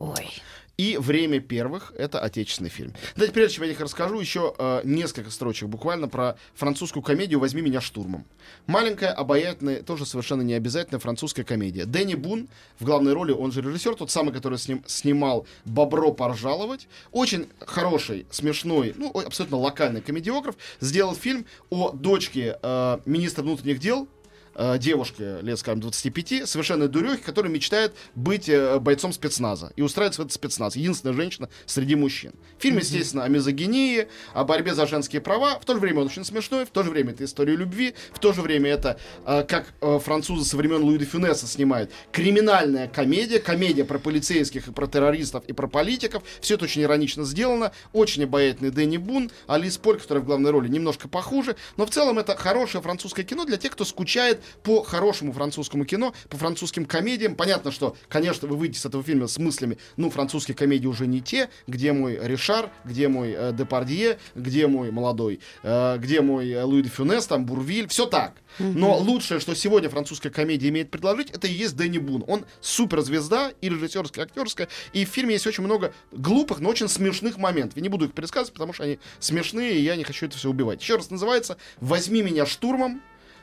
Ой. 0.02 0.32
И 0.78 0.96
«Время 0.98 1.38
первых»— 1.38 1.92
это 1.96 2.18
отечественный 2.18 2.70
фильм. 2.70 2.92
Давайте, 3.14 3.34
прежде 3.34 3.54
чем 3.56 3.64
я 3.64 3.70
их 3.70 3.80
расскажу, 3.80 4.18
еще 4.18 4.52
э, 4.58 4.80
несколько 4.82 5.30
строчек 5.30 5.68
буквально 5.68 6.08
про 6.08 6.36
французскую 6.54 7.04
комедию 7.04 7.38
«Возьми 7.38 7.62
меня 7.62 7.80
штурмом». 7.80 8.24
Маленькая, 8.66 9.10
обаятельная, 9.10 9.82
тоже 9.82 10.06
совершенно 10.06 10.42
не 10.42 10.54
обязательная 10.54 10.98
французская 10.98 11.44
комедия. 11.44 11.84
Дэнни 11.84 12.14
Бун 12.14 12.48
в 12.80 12.84
главной 12.84 13.12
роли, 13.12 13.30
он 13.30 13.52
же 13.52 13.60
режиссер, 13.60 13.94
тот 13.94 14.10
самый, 14.10 14.32
который 14.32 14.58
с 14.58 14.66
ним 14.66 14.82
снимал 14.86 15.46
«Бобро 15.64 16.10
поржаловать». 16.10 16.88
Очень 17.12 17.48
хороший, 17.60 18.26
смешной, 18.30 18.94
ну, 18.96 19.12
абсолютно 19.24 19.58
локальный 19.58 20.00
комедиограф. 20.00 20.56
Сделал 20.80 21.14
фильм 21.14 21.46
о 21.70 21.92
дочке 21.92 22.58
э, 22.60 22.98
министра 23.04 23.42
внутренних 23.42 23.78
дел 23.78 24.08
э, 24.54 24.78
девушке 24.78 25.38
лет, 25.42 25.58
скажем, 25.58 25.80
25, 25.80 26.48
совершенно 26.48 26.88
дурехи, 26.88 27.22
которая 27.22 27.52
мечтает 27.52 27.94
быть 28.14 28.48
э, 28.48 28.78
бойцом 28.78 29.12
спецназа 29.12 29.72
и 29.76 29.82
устраивается 29.82 30.22
в 30.22 30.24
этот 30.24 30.34
спецназ. 30.34 30.76
Единственная 30.76 31.14
женщина 31.14 31.48
среди 31.66 31.94
мужчин. 31.94 32.32
Фильм, 32.58 32.78
естественно, 32.78 33.24
о 33.24 33.28
мизогинии, 33.28 34.08
о 34.34 34.44
борьбе 34.44 34.74
за 34.74 34.86
женские 34.86 35.20
права. 35.20 35.58
В 35.58 35.64
то 35.64 35.74
же 35.74 35.80
время 35.80 36.00
он 36.00 36.06
очень 36.06 36.24
смешной, 36.24 36.64
в 36.64 36.70
то 36.70 36.82
же 36.82 36.90
время 36.90 37.12
это 37.12 37.24
история 37.24 37.56
любви, 37.56 37.94
в 38.12 38.18
то 38.18 38.32
же 38.32 38.42
время 38.42 38.70
это, 38.70 38.98
э, 39.26 39.44
как 39.44 39.72
э, 39.80 39.98
французы 39.98 40.44
со 40.44 40.56
времен 40.56 40.82
Луи 40.82 40.98
де 40.98 41.04
Фюнеса 41.04 41.46
снимают, 41.46 41.90
криминальная 42.10 42.88
комедия, 42.88 43.38
комедия 43.38 43.84
про 43.84 43.98
полицейских 43.98 44.68
и 44.68 44.72
про 44.72 44.86
террористов 44.86 45.44
и 45.46 45.52
про 45.52 45.66
политиков. 45.66 46.22
Все 46.40 46.54
это 46.54 46.64
очень 46.64 46.82
иронично 46.82 47.24
сделано. 47.24 47.72
Очень 47.92 48.24
обаятельный 48.24 48.70
Дэнни 48.70 48.96
Бун, 48.96 49.30
Алис 49.46 49.78
Поль, 49.78 49.98
которая 49.98 50.22
в 50.22 50.26
главной 50.26 50.50
роли 50.50 50.68
немножко 50.68 51.08
похуже. 51.08 51.56
Но 51.76 51.86
в 51.86 51.90
целом 51.90 52.18
это 52.18 52.36
хорошее 52.36 52.82
французское 52.82 53.24
кино 53.24 53.44
для 53.44 53.56
тех, 53.56 53.72
кто 53.72 53.84
скучает 53.84 54.41
по 54.62 54.82
хорошему 54.82 55.32
французскому 55.32 55.84
кино, 55.84 56.14
по 56.28 56.36
французским 56.36 56.84
комедиям. 56.84 57.34
Понятно, 57.34 57.70
что, 57.70 57.96
конечно, 58.08 58.48
вы 58.48 58.56
выйдете 58.56 58.80
с 58.80 58.86
этого 58.86 59.02
фильма 59.02 59.26
с 59.26 59.38
мыслями, 59.38 59.78
ну, 59.96 60.10
французские 60.10 60.56
комедии 60.56 60.86
уже 60.86 61.06
не 61.06 61.20
те, 61.20 61.48
где 61.66 61.92
мой 61.92 62.18
Ришар, 62.20 62.70
где 62.84 63.08
мой 63.08 63.34
э, 63.36 63.52
Депардье, 63.52 64.18
где 64.34 64.66
мой 64.66 64.90
молодой, 64.90 65.40
э, 65.62 65.96
где 65.98 66.20
мой 66.20 66.50
э, 66.50 66.62
Луи 66.62 66.82
де 66.82 66.88
Фюнес, 66.88 67.26
там, 67.26 67.46
Бурвиль, 67.46 67.88
все 67.88 68.06
так. 68.06 68.34
Но 68.58 68.98
лучшее, 68.98 69.40
что 69.40 69.54
сегодня 69.54 69.88
французская 69.88 70.30
комедия 70.30 70.68
имеет 70.68 70.90
предложить, 70.90 71.30
это 71.30 71.46
и 71.46 71.52
есть 71.52 71.76
Дэнни 71.76 71.98
Бун. 71.98 72.24
Он 72.26 72.44
суперзвезда, 72.60 73.52
и 73.60 73.68
режиссерская, 73.68 74.24
и 74.24 74.28
актерская, 74.28 74.68
и 74.92 75.04
в 75.04 75.08
фильме 75.08 75.34
есть 75.34 75.46
очень 75.46 75.64
много 75.64 75.94
глупых, 76.10 76.60
но 76.60 76.68
очень 76.68 76.88
смешных 76.88 77.38
моментов. 77.38 77.76
Я 77.76 77.82
не 77.82 77.88
буду 77.88 78.06
их 78.06 78.12
пересказывать, 78.12 78.52
потому 78.52 78.72
что 78.72 78.84
они 78.84 78.98
смешные, 79.20 79.78
и 79.78 79.82
я 79.82 79.96
не 79.96 80.04
хочу 80.04 80.26
это 80.26 80.36
все 80.36 80.50
убивать. 80.50 80.82
Еще 80.82 80.96
раз 80.96 81.10
называется 81.10 81.56
«Возьми 81.80 82.22
меня 82.22 82.46
штурмом», 82.46 83.02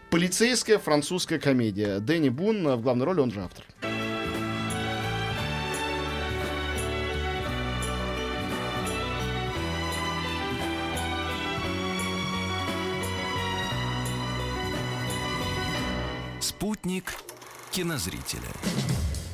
Полицейская 0.10 0.80
французская 0.80 1.38
комедия. 1.38 2.00
Дэнни 2.00 2.30
Бун 2.30 2.68
в 2.68 2.82
главной 2.82 3.06
роли, 3.06 3.20
он 3.20 3.32
же 3.32 3.42
автор. 3.42 3.64
Спутник 16.40 17.14
кинозрителя. 17.72 18.50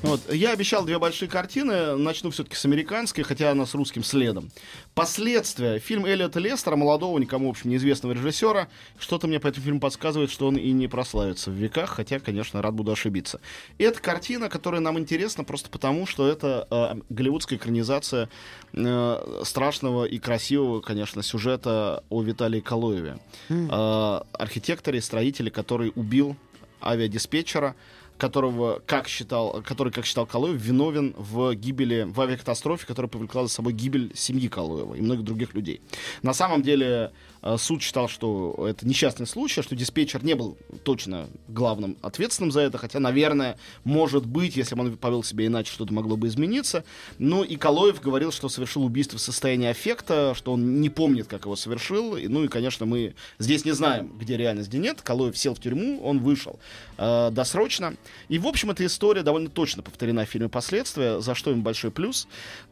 Вот. 0.05 0.31
Я 0.31 0.51
обещал 0.51 0.85
две 0.85 0.99
большие 0.99 1.27
картины. 1.27 1.95
Начну 1.95 2.29
все-таки 2.29 2.55
с 2.55 2.63
американской, 2.63 3.23
хотя 3.23 3.49
она 3.49 3.65
с 3.65 3.73
русским 3.73 4.03
следом. 4.03 4.51
Последствия. 4.93 5.79
Фильм 5.79 6.05
Эллиота 6.05 6.39
Лестера, 6.39 6.75
молодого, 6.75 7.17
никому, 7.17 7.47
в 7.47 7.49
общем, 7.49 7.71
неизвестного 7.71 8.13
режиссера. 8.13 8.67
Что-то 8.99 9.25
мне 9.25 9.39
по 9.39 9.47
этому 9.47 9.65
фильму 9.65 9.79
подсказывает, 9.79 10.29
что 10.29 10.45
он 10.45 10.57
и 10.57 10.71
не 10.73 10.87
прославится 10.87 11.49
в 11.49 11.55
веках, 11.55 11.89
хотя, 11.89 12.19
конечно, 12.19 12.61
рад 12.61 12.75
буду 12.75 12.91
ошибиться. 12.91 13.41
И 13.79 13.83
это 13.83 13.99
картина, 13.99 14.47
которая 14.47 14.79
нам 14.79 14.99
интересна 14.99 15.43
просто 15.43 15.71
потому, 15.71 16.05
что 16.05 16.27
это 16.27 16.67
э, 16.69 17.01
голливудская 17.09 17.57
экранизация 17.57 18.29
э, 18.73 19.41
страшного 19.43 20.05
и 20.05 20.19
красивого, 20.19 20.81
конечно, 20.81 21.23
сюжета 21.23 22.03
о 22.09 22.21
Виталии 22.21 22.59
Калоеве. 22.59 23.17
Э, 23.49 24.21
архитекторе, 24.33 25.01
строителе, 25.01 25.49
который 25.49 25.91
убил 25.95 26.35
авиадиспетчера, 26.79 27.75
которого, 28.17 28.81
как 28.85 29.07
считал, 29.07 29.61
который, 29.65 29.91
как 29.91 30.05
считал 30.05 30.25
Калоев, 30.25 30.59
виновен 30.59 31.13
в 31.17 31.53
гибели, 31.55 32.03
в 32.07 32.19
авиакатастрофе, 32.21 32.85
которая 32.85 33.09
повлекла 33.09 33.43
за 33.43 33.49
собой 33.49 33.73
гибель 33.73 34.11
семьи 34.15 34.47
Калоева 34.47 34.95
и 34.95 35.01
многих 35.01 35.23
других 35.23 35.53
людей. 35.53 35.81
На 36.21 36.33
самом 36.33 36.61
деле 36.61 37.11
э, 37.41 37.57
суд 37.57 37.81
считал, 37.81 38.07
что 38.07 38.65
это 38.67 38.87
несчастный 38.87 39.27
случай, 39.27 39.61
что 39.61 39.75
диспетчер 39.75 40.23
не 40.23 40.35
был 40.35 40.57
точно 40.83 41.27
главным 41.47 41.97
ответственным 42.01 42.51
за 42.51 42.61
это, 42.61 42.77
хотя, 42.77 42.99
наверное, 42.99 43.57
может 43.83 44.25
быть, 44.25 44.55
если 44.55 44.75
бы 44.75 44.81
он 44.81 44.97
повел 44.97 45.23
себя 45.23 45.45
иначе, 45.45 45.71
что-то 45.71 45.93
могло 45.93 46.15
бы 46.15 46.27
измениться. 46.27 46.85
Ну 47.19 47.43
и 47.43 47.57
Калоев 47.57 48.01
говорил, 48.01 48.31
что 48.31 48.47
совершил 48.47 48.85
убийство 48.85 49.17
в 49.17 49.21
состоянии 49.21 49.67
аффекта, 49.67 50.33
что 50.35 50.53
он 50.53 50.79
не 50.79 50.89
помнит, 50.89 51.27
как 51.27 51.45
его 51.45 51.55
совершил. 51.55 52.15
И, 52.15 52.27
ну 52.27 52.43
и, 52.45 52.47
конечно, 52.47 52.85
мы 52.85 53.15
здесь 53.39 53.65
не 53.65 53.71
знаем, 53.71 54.11
где 54.17 54.37
реальность, 54.37 54.69
где 54.69 54.77
нет. 54.77 55.01
Калоев 55.01 55.37
сел 55.37 55.53
в 55.53 55.59
тюрьму, 55.59 56.01
он 56.01 56.19
вышел 56.19 56.59
э, 56.97 57.29
досрочно. 57.31 57.95
И, 58.29 58.39
в 58.39 58.47
общем, 58.47 58.71
эта 58.71 58.85
история 58.85 59.23
довольно 59.23 59.49
точно 59.49 59.83
повторена 59.83 60.25
в 60.25 60.29
фильме 60.29 60.49
«Последствия», 60.49 61.19
за 61.21 61.35
что 61.35 61.51
им 61.51 61.63
большой 61.63 61.91
плюс. 61.91 62.27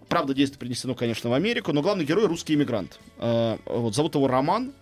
Правда, 0.07 0.33
действие 0.33 0.59
принесено, 0.59 0.95
конечно, 0.95 1.29
в 1.29 1.33
Америку, 1.33 1.73
но 1.73 1.81
главный 1.81 2.05
герой— 2.05 2.25
русский 2.27 2.53
иммигрант. 2.53 2.99
Э, 3.17 3.57
вот, 3.65 3.95
зовут 3.95 4.15
его 4.15 4.27
Роман, 4.27 4.73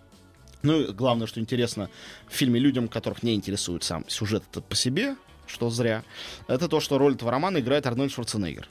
ну 0.62 0.92
главное, 0.92 1.26
что 1.26 1.40
интересно 1.40 1.90
в 2.28 2.34
фильме 2.34 2.60
людям, 2.60 2.88
которых 2.88 3.22
не 3.22 3.34
интересует 3.34 3.82
сам 3.82 4.08
сюжет 4.08 4.44
этот 4.50 4.64
по 4.64 4.76
себе, 4.76 5.16
что 5.46 5.70
зря, 5.70 6.04
это 6.46 6.68
то, 6.68 6.80
что 6.80 6.98
роль 6.98 7.14
этого 7.14 7.30
романа 7.30 7.58
играет 7.58 7.86
Арнольд 7.86 8.12
Шварценеггер. 8.12 8.68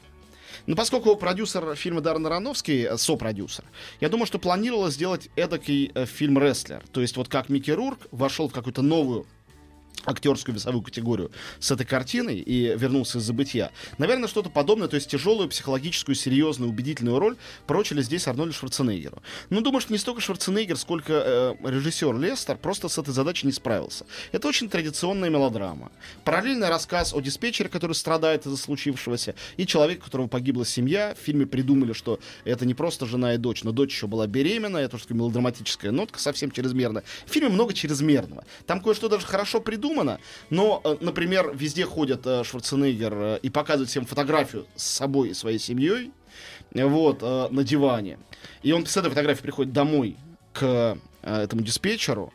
Но 0.68 0.76
поскольку 0.76 1.16
продюсер 1.16 1.76
фильма 1.76 2.02
Даррен 2.02 2.26
Аронофский, 2.26 2.84
э, 2.84 2.98
сопродюсер, 2.98 3.66
я 4.00 4.10
думаю, 4.10 4.26
что 4.26 4.40
планировалось 4.40 4.94
сделать 4.94 5.30
эдакий 5.36 5.92
э, 5.94 6.06
фильм 6.06 6.38
«Рестлер». 6.38 6.84
То 6.92 7.02
есть 7.02 7.18
вот 7.18 7.30
как 7.30 7.50
Микки 7.50 7.72
Рурк 7.72 8.08
вошел 8.12 8.48
в 8.48 8.54
какую-то 8.54 8.82
новую 8.82 9.26
актерскую 10.06 10.56
весовую 10.56 10.82
категорию 10.82 11.32
с 11.60 11.72
этой 11.72 11.86
картиной 11.86 12.40
и 12.40 12.76
вернулся 12.76 13.20
из 13.20 13.24
забытия. 13.24 13.72
Наверное, 13.98 14.28
что-то 14.28 14.50
подобное, 14.50 14.88
то 14.88 14.96
есть 14.96 15.10
тяжелую 15.10 15.50
психологическую, 15.50 16.16
серьезную, 16.16 16.70
убедительную 16.70 17.20
роль 17.20 17.38
прочили 17.68 18.02
здесь 18.02 18.28
Арнольду 18.28 18.54
Шварценеггеру. 18.54 19.22
Но 19.50 19.62
думаю, 19.62 19.82
что 19.82 19.94
не 19.94 20.00
столько 20.00 20.22
Шварценеггер, 20.22 20.78
сколько 20.78 21.14
э, 21.14 21.56
режиссер 21.70 22.18
Лестер 22.18 22.58
просто 22.58 22.90
с 22.90 22.98
этой 22.98 23.14
задачей 23.14 23.48
не 23.48 23.54
справился. 23.54 24.06
Это 24.32 24.48
очень 24.48 24.70
традиционная 24.70 25.30
мелодрама. 25.30 25.92
Параллельный 26.24 26.70
рассказ 26.70 27.14
о 27.14 27.22
диспетчере, 27.22 27.70
который 27.70 27.94
страдает 27.94 28.46
из-за 28.46 28.58
случившегося, 28.58 29.36
и 29.58 29.66
человек, 29.66 30.02
у 30.02 30.04
которого 30.06 30.28
погибла 30.28 30.66
семья. 30.66 31.16
В 31.20 31.24
фильме 31.24 31.46
придумали, 31.46 31.94
что 31.94 32.20
это 32.44 32.66
не 32.66 32.74
просто 32.74 33.06
жена 33.06 33.36
и 33.36 33.38
дочь, 33.38 33.64
но 33.64 33.72
дочь 33.72 33.94
еще 33.94 34.08
была 34.08 34.28
беременна, 34.28 34.78
это 34.78 34.96
уже 34.96 35.06
мелодраматическая 35.10 35.92
нотка 35.92 36.20
совсем 36.20 36.52
чрезмерная. 36.52 37.04
В 37.26 37.32
фильме 37.32 37.50
много 37.50 37.74
чрезмерного. 37.74 38.46
Там 38.66 38.82
кое-что 38.82 39.10
даже 39.10 39.26
хорошо 39.26 39.62
придумано, 39.62 39.91
придумано, 39.92 40.20
но, 40.50 40.82
э, 40.84 40.98
например, 41.02 41.52
везде 41.54 41.86
ходит 41.86 42.26
э, 42.26 42.44
Шварценеггер 42.44 43.14
э, 43.14 43.40
и 43.42 43.50
показывает 43.50 43.90
всем 43.90 44.06
фотографию 44.06 44.66
с 44.76 44.84
собой 44.84 45.30
и 45.30 45.34
своей 45.34 45.60
семьей, 45.60 46.12
вот, 46.74 47.22
на 47.22 47.64
диване. 47.66 48.18
И 48.64 48.72
он 48.72 48.86
с 48.86 48.96
этой 48.96 49.10
фотографией 49.10 49.44
приходит 49.44 49.74
домой 49.74 50.16
к 50.54 50.98
этому 51.22 51.64
диспетчеру, 51.64 52.32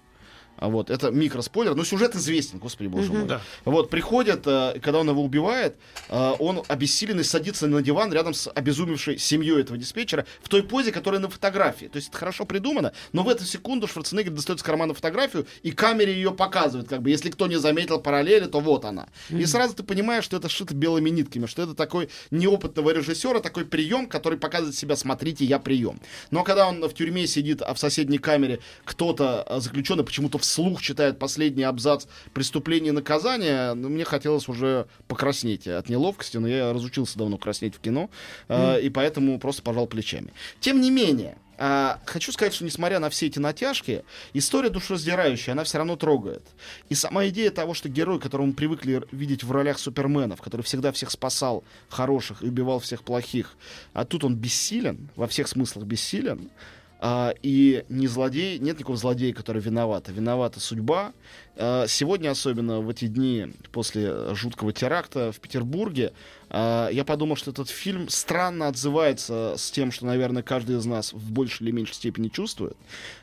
вот, 0.58 0.90
это 0.90 1.10
микроспойлер, 1.10 1.74
но 1.74 1.84
сюжет 1.84 2.14
известен, 2.16 2.58
господи 2.58 2.88
боже 2.88 3.12
мой. 3.12 3.26
Да. 3.26 3.40
Вот, 3.64 3.90
приходит, 3.90 4.46
э, 4.46 4.78
когда 4.82 5.00
он 5.00 5.08
его 5.08 5.22
убивает, 5.22 5.76
э, 6.08 6.34
он 6.38 6.62
обессиленный 6.68 7.24
садится 7.24 7.66
на 7.66 7.82
диван 7.82 8.12
рядом 8.12 8.34
с 8.34 8.50
обезумевшей 8.50 9.18
семьей 9.18 9.60
этого 9.60 9.78
диспетчера 9.78 10.26
в 10.42 10.48
той 10.48 10.62
позе, 10.62 10.92
которая 10.92 11.20
на 11.20 11.28
фотографии. 11.28 11.86
То 11.86 11.96
есть 11.96 12.08
это 12.08 12.18
хорошо 12.18 12.44
придумано, 12.44 12.92
но 13.12 13.22
в 13.22 13.28
эту 13.28 13.44
секунду 13.44 13.86
Шварценеггер 13.86 14.32
достает 14.32 14.60
с 14.60 14.62
кармана 14.62 14.94
фотографию 14.94 15.46
и 15.62 15.70
камере 15.70 16.14
ее 16.14 16.32
показывает, 16.32 16.88
как 16.88 17.02
бы, 17.02 17.10
если 17.10 17.30
кто 17.30 17.46
не 17.46 17.56
заметил 17.56 18.00
параллели, 18.00 18.46
то 18.46 18.60
вот 18.60 18.84
она. 18.84 19.08
Mm-hmm. 19.30 19.40
И 19.40 19.46
сразу 19.46 19.74
ты 19.74 19.82
понимаешь, 19.82 20.24
что 20.24 20.36
это 20.36 20.48
шито 20.48 20.74
белыми 20.74 21.10
нитками, 21.10 21.46
что 21.46 21.62
это 21.62 21.74
такой 21.74 22.08
неопытного 22.30 22.90
режиссера, 22.90 23.40
такой 23.40 23.64
прием, 23.64 24.06
который 24.06 24.38
показывает 24.38 24.76
себя, 24.76 24.96
смотрите, 24.96 25.44
я 25.44 25.58
прием. 25.58 26.00
Но 26.30 26.44
когда 26.44 26.68
он 26.68 26.86
в 26.86 26.94
тюрьме 26.94 27.26
сидит, 27.26 27.62
а 27.62 27.74
в 27.74 27.78
соседней 27.78 28.18
камере 28.18 28.60
кто-то 28.84 29.44
э, 29.46 29.60
заключенный 29.60 30.04
почему-то 30.04 30.38
вслух 30.46 30.82
читает 30.82 31.18
последний 31.18 31.64
абзац 31.64 32.06
преступления 32.32 32.88
и 32.88 32.92
наказания, 32.92 33.74
ну, 33.74 33.88
мне 33.88 34.04
хотелось 34.04 34.48
уже 34.48 34.86
покраснеть 35.08 35.66
от 35.66 35.88
неловкости, 35.88 36.36
но 36.38 36.48
я 36.48 36.72
разучился 36.72 37.18
давно 37.18 37.38
краснеть 37.38 37.74
в 37.74 37.80
кино, 37.80 38.10
mm. 38.48 38.78
э, 38.78 38.82
и 38.82 38.90
поэтому 38.90 39.38
просто 39.38 39.62
пожал 39.62 39.86
плечами. 39.86 40.32
Тем 40.60 40.80
не 40.80 40.90
менее, 40.90 41.36
а, 41.58 42.00
хочу 42.04 42.32
сказать, 42.32 42.54
что 42.54 42.64
несмотря 42.64 42.98
на 42.98 43.08
все 43.10 43.26
эти 43.26 43.38
натяжки, 43.38 44.04
история 44.34 44.68
душераздирающая, 44.68 45.52
она 45.52 45.64
все 45.64 45.78
равно 45.78 45.96
трогает. 45.96 46.42
И 46.88 46.94
сама 46.94 47.26
идея 47.28 47.50
того, 47.50 47.74
что 47.74 47.88
герой, 47.88 48.20
которого 48.20 48.46
мы 48.46 48.52
привыкли 48.52 49.02
видеть 49.10 49.42
в 49.42 49.50
ролях 49.50 49.78
суперменов, 49.78 50.42
который 50.42 50.62
всегда 50.62 50.92
всех 50.92 51.10
спасал, 51.10 51.64
хороших, 51.88 52.42
и 52.42 52.46
убивал 52.48 52.78
всех 52.78 53.02
плохих, 53.02 53.56
а 53.94 54.04
тут 54.04 54.24
он 54.24 54.36
бессилен, 54.36 55.08
во 55.16 55.26
всех 55.26 55.48
смыслах 55.48 55.86
бессилен, 55.86 56.50
а, 56.98 57.34
и 57.42 57.84
не 57.88 58.06
злодей, 58.06 58.58
нет 58.58 58.78
никакого 58.78 58.96
злодея, 58.96 59.34
который 59.34 59.60
виноват, 59.60 60.08
а 60.08 60.12
виновата 60.12 60.60
судьба. 60.60 61.12
А, 61.56 61.86
сегодня, 61.88 62.30
особенно 62.30 62.80
в 62.80 62.90
эти 62.90 63.06
дни 63.06 63.52
после 63.72 64.34
жуткого 64.34 64.72
теракта 64.72 65.32
в 65.32 65.40
Петербурге, 65.40 66.12
а, 66.50 66.88
я 66.90 67.04
подумал, 67.04 67.36
что 67.36 67.50
этот 67.50 67.70
фильм 67.70 68.08
странно 68.08 68.68
отзывается 68.68 69.54
с 69.56 69.70
тем, 69.70 69.90
что, 69.90 70.06
наверное, 70.06 70.42
каждый 70.42 70.76
из 70.76 70.84
нас 70.84 71.12
в 71.12 71.32
большей 71.32 71.64
или 71.64 71.70
меньшей 71.72 71.94
степени 71.94 72.28
чувствует, 72.28 72.76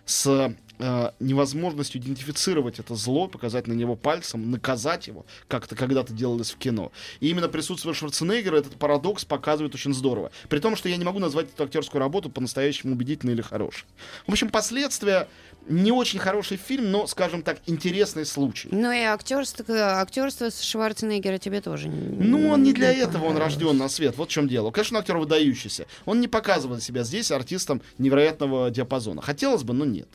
с 0.06 0.56
э, 0.80 1.12
невозможностью 1.20 2.02
идентифицировать 2.02 2.80
это 2.80 2.96
зло, 2.96 3.28
показать 3.28 3.68
на 3.68 3.74
него 3.74 3.96
пальцем, 3.96 4.52
наказать 4.52 5.08
его, 5.08 5.25
как 5.48 5.66
это 5.66 5.75
когда-то 5.75 6.13
делалось 6.13 6.52
в 6.52 6.58
кино. 6.58 6.92
И 7.20 7.30
именно 7.30 7.48
присутствие 7.48 7.94
Шварценеггера 7.94 8.58
этот 8.58 8.75
парадокс 8.75 9.24
показывает 9.25 9.75
очень 9.75 9.94
здорово. 9.94 10.32
При 10.50 10.60
том, 10.60 10.75
что 10.75 10.90
я 10.90 10.98
не 10.98 11.06
могу 11.06 11.20
назвать 11.20 11.48
эту 11.54 11.63
актерскую 11.63 12.00
работу 12.00 12.30
по-настоящему 12.30 12.94
убедительной 12.94 13.34
или 13.34 13.42
хорошей. 13.42 13.86
В 14.28 14.32
общем, 14.32 14.50
последствия 14.50 15.30
не 15.68 15.92
очень 15.92 16.20
хороший 16.20 16.58
фильм, 16.58 16.92
но, 16.92 17.08
скажем 17.08 17.42
так, 17.42 17.60
интересный 17.66 18.23
случай. 18.25 18.70
Ну 18.72 18.92
и 18.92 19.00
актерство, 19.00 20.00
актерство 20.00 20.50
Шварценеггера 20.51 21.38
тебе 21.38 21.62
тоже 21.62 21.89
Ну, 21.89 22.50
он 22.50 22.63
не 22.63 22.74
для 22.74 22.92
этого 22.92 23.25
он 23.25 23.38
рожден 23.38 23.77
на 23.77 23.89
свет. 23.89 24.18
Вот 24.18 24.30
в 24.30 24.32
чем 24.32 24.48
дело. 24.48 24.72
Конечно, 24.72 25.00
актер 25.00 25.18
выдающийся. 25.18 25.86
Он 26.06 26.22
не 26.22 26.27
показывает 26.27 26.84
себя 26.84 27.03
здесь 27.03 27.32
артистом 27.32 27.82
невероятного 27.98 28.72
диапазона. 28.72 29.22
Хотелось 29.22 29.63
бы, 29.63 29.74
но 29.74 29.86
нет. 29.86 30.08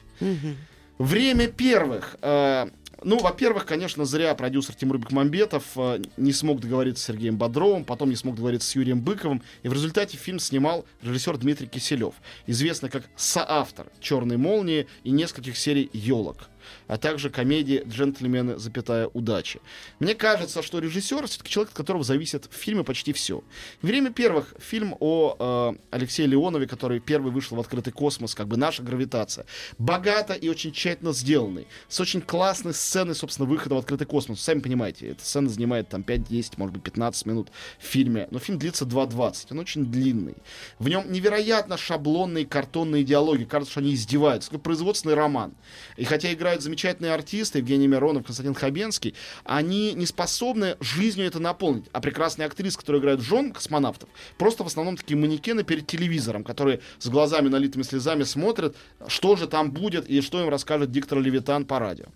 Время 0.99 1.47
первых. 1.47 2.17
Э, 2.23 2.67
ну, 3.05 3.19
во-первых, 3.19 3.65
конечно, 3.65 4.05
зря 4.05 4.35
продюсер 4.35 4.75
Тимур 4.75 4.99
Бекмамбетов 4.99 5.65
э, 5.77 6.03
не 6.17 6.33
смог 6.33 6.61
договориться 6.61 7.05
с 7.05 7.07
Сергеем 7.07 7.37
Бодровым, 7.37 7.85
потом 7.85 8.11
не 8.11 8.17
смог 8.17 8.35
договориться 8.35 8.69
с 8.69 8.75
Юрием 8.75 9.01
Быковым, 9.01 9.43
и 9.63 9.69
в 9.69 9.73
результате 9.73 10.17
фильм 10.17 10.41
снимал 10.41 10.85
режиссер 11.03 11.37
Дмитрий 11.37 11.69
Киселев, 11.69 12.15
известный 12.49 12.91
как 12.91 13.05
соавтор 13.17 13.87
«Черной 14.01 14.37
молнии» 14.37 14.89
и 15.05 15.11
нескольких 15.11 15.57
серий 15.57 15.89
«Елок» 15.93 16.49
а 16.87 16.99
также 16.99 17.31
комедии 17.31 17.83
«Джентльмены, 17.87 18.59
запятая 18.59 19.09
удачи». 19.09 19.61
Мне 19.99 20.15
кажется, 20.15 20.63
что 20.63 20.79
режиссер 20.79 21.27
все-таки 21.27 21.51
человек, 21.51 21.71
от 21.71 21.77
которого 21.77 22.05
зависит 22.05 22.47
в 22.51 22.55
фильме 22.55 22.85
почти 22.85 23.13
все. 23.13 23.43
Время 23.83 24.11
первых 24.11 24.55
фильм 24.59 24.97
о 25.01 25.37
э, 25.39 25.79
Алексее 25.91 26.27
Леонове, 26.27 26.67
который 26.67 27.01
первый 27.01 27.33
вышел 27.33 27.57
в 27.57 27.61
открытый 27.61 27.93
космос, 27.93 28.35
как 28.35 28.49
бы 28.49 28.57
наша 28.57 28.83
гравитация. 28.83 29.47
Богато 29.79 30.35
и 30.35 30.49
очень 30.49 30.73
тщательно 30.73 31.13
сделанный, 31.13 31.67
с 31.89 32.01
очень 32.01 32.21
классной 32.21 32.75
сценой, 32.75 33.15
собственно, 33.15 33.49
выхода 33.49 33.75
в 33.75 33.79
открытый 33.79 34.07
космос. 34.07 34.41
Сами 34.41 34.61
понимаете, 34.61 35.09
эта 35.11 35.25
сцена 35.25 35.49
занимает 35.49 35.89
там 35.89 36.03
5-10, 36.03 36.55
может 36.57 36.75
быть, 36.75 36.83
15 36.83 37.27
минут 37.27 37.49
в 37.79 37.85
фильме, 37.85 38.29
но 38.31 38.39
фильм 38.39 38.59
длится 38.59 38.85
2.20, 38.85 39.47
он 39.51 39.59
очень 39.59 39.87
длинный. 39.87 40.37
В 40.79 40.89
нем 40.89 41.11
невероятно 41.11 41.77
шаблонные 41.77 42.47
картонные 42.47 43.05
диалоги, 43.05 43.45
кажется, 43.45 43.73
что 43.73 43.81
они 43.81 43.95
издеваются. 43.95 44.51
Такой 44.51 44.63
производственный 44.63 45.15
роман. 45.15 45.55
И 45.97 46.05
хотя 46.05 46.33
играют 46.33 46.58
замечательно 46.63 46.89
замечательные 46.89 47.15
артисты, 47.15 47.59
Евгений 47.59 47.87
Миронов, 47.87 48.25
Константин 48.25 48.55
Хабенский, 48.55 49.15
они 49.45 49.93
не 49.95 50.07
способны 50.07 50.77
жизнью 50.81 51.27
это 51.27 51.41
наполнить. 51.41 51.87
А 51.93 52.01
прекрасные 52.01 52.47
актрисы, 52.47 52.79
которые 52.79 53.01
играют 53.01 53.21
жен 53.21 53.53
космонавтов, 53.53 54.09
просто 54.39 54.65
в 54.65 54.67
основном 54.67 54.97
такие 54.97 55.17
манекены 55.17 55.65
перед 55.65 55.87
телевизором, 55.87 56.45
которые 56.45 56.81
с 56.99 57.09
глазами 57.09 57.49
налитыми 57.49 57.83
слезами 57.83 58.25
смотрят, 58.25 58.77
что 59.07 59.37
же 59.37 59.47
там 59.47 59.71
будет 59.71 60.09
и 60.09 60.21
что 60.21 60.41
им 60.41 60.49
расскажет 60.49 60.91
диктор 60.91 61.21
Левитан 61.21 61.65
по 61.65 61.79
радио. 61.79 62.07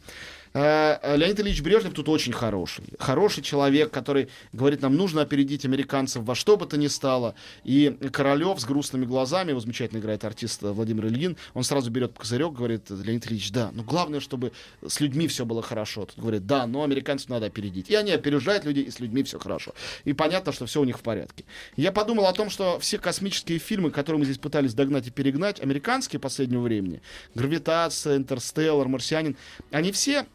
Э, 0.55 0.99
э, 1.03 1.17
Леонид 1.17 1.41
Ильич 1.41 1.63
Брежнев 1.63 1.95
тут 1.95 2.09
очень 2.09 2.33
хороший. 2.33 2.85
Хороший 2.99 3.43
человек, 3.43 3.91
который 3.91 4.29
говорит, 4.53 4.83
нам 4.83 4.97
нужно 4.97 5.23
опередить 5.23 5.65
американцев 5.65 6.23
во 6.25 6.35
что 6.35 6.57
бы 6.57 6.67
то 6.67 6.77
ни 6.77 6.89
стало. 6.89 7.35
И 7.65 7.97
Королев 8.13 8.61
с 8.61 8.65
грустными 8.65 9.07
глазами, 9.07 9.51
его 9.51 9.61
замечательно 9.61 9.99
играет 9.99 10.25
артист 10.25 10.63
Владимир 10.63 11.07
Ильин, 11.07 11.37
он 11.55 11.65
сразу 11.65 11.91
берет 11.91 12.13
козырек, 12.19 12.53
говорит, 12.53 12.91
Леонид 12.91 13.27
Ильич, 13.27 13.51
да, 13.51 13.71
но 13.73 13.83
главное, 13.83 14.21
чтобы 14.21 14.53
с 14.87 15.01
людьми 15.01 15.27
все 15.27 15.47
было 15.47 15.63
хорошо. 15.63 16.05
Тут 16.05 16.19
говорит, 16.19 16.47
да, 16.47 16.67
но 16.67 16.83
американцев 16.83 17.31
надо 17.31 17.47
опередить. 17.47 17.89
И 17.89 17.95
они 17.95 18.13
опережают 18.13 18.65
людей, 18.65 18.85
и 18.85 18.91
с 18.91 19.01
людьми 19.01 19.23
все 19.23 19.39
хорошо. 19.39 19.75
И 20.05 20.13
понятно, 20.13 20.53
что 20.53 20.67
все 20.67 20.81
у 20.81 20.85
них 20.85 20.99
в 20.99 21.03
порядке. 21.03 21.45
Я 21.77 21.93
подумал 21.93 22.27
о 22.27 22.33
том, 22.33 22.51
что 22.51 22.79
все 22.79 22.99
космические 22.99 23.59
фильмы, 23.59 23.91
которые 23.91 24.19
мы 24.19 24.25
здесь 24.27 24.39
пытались 24.39 24.75
догнать 24.75 25.07
и 25.07 25.11
перегнать, 25.11 25.61
американские 25.61 26.21
последнего 26.21 26.61
времени, 26.61 27.01
«Гравитация», 27.35 28.17
«Интерстеллар», 28.17 28.89
«Марсианин», 28.89 29.37
они 29.71 29.93
все 29.93 30.27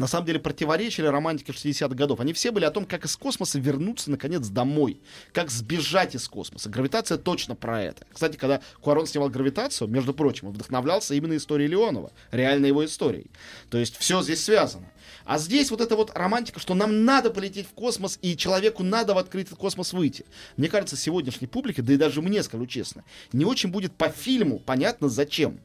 на 0.00 0.06
самом 0.06 0.24
деле 0.24 0.40
противоречили 0.40 1.04
романтике 1.06 1.52
60-х 1.52 1.94
годов. 1.94 2.20
Они 2.20 2.32
все 2.32 2.52
были 2.52 2.64
о 2.64 2.70
том, 2.70 2.86
как 2.86 3.04
из 3.04 3.14
космоса 3.18 3.58
вернуться, 3.58 4.10
наконец, 4.10 4.48
домой. 4.48 4.98
Как 5.32 5.50
сбежать 5.50 6.14
из 6.14 6.26
космоса. 6.26 6.70
Гравитация 6.70 7.18
точно 7.18 7.54
про 7.54 7.82
это. 7.82 8.06
Кстати, 8.10 8.38
когда 8.38 8.62
Куарон 8.80 9.06
снимал 9.06 9.28
«Гравитацию», 9.28 9.88
между 9.88 10.14
прочим, 10.14 10.48
он 10.48 10.54
вдохновлялся 10.54 11.14
именно 11.14 11.36
историей 11.36 11.68
Леонова. 11.68 12.12
Реально 12.30 12.64
его 12.64 12.82
историей. 12.82 13.26
То 13.68 13.76
есть 13.76 13.94
все 13.98 14.22
здесь 14.22 14.42
связано. 14.42 14.90
А 15.26 15.38
здесь 15.38 15.70
вот 15.70 15.82
эта 15.82 15.96
вот 15.96 16.12
романтика, 16.14 16.60
что 16.60 16.74
нам 16.74 17.04
надо 17.04 17.30
полететь 17.30 17.66
в 17.66 17.74
космос, 17.74 18.18
и 18.22 18.38
человеку 18.38 18.82
надо 18.82 19.12
в 19.12 19.18
открытый 19.18 19.58
космос 19.58 19.92
выйти. 19.92 20.24
Мне 20.56 20.68
кажется, 20.68 20.96
сегодняшней 20.96 21.46
публике, 21.46 21.82
да 21.82 21.92
и 21.92 21.98
даже 21.98 22.22
мне, 22.22 22.42
скажу 22.42 22.66
честно, 22.66 23.04
не 23.34 23.44
очень 23.44 23.70
будет 23.70 23.92
по 23.92 24.08
фильму 24.08 24.60
понятно 24.60 25.10
зачем. 25.10 25.60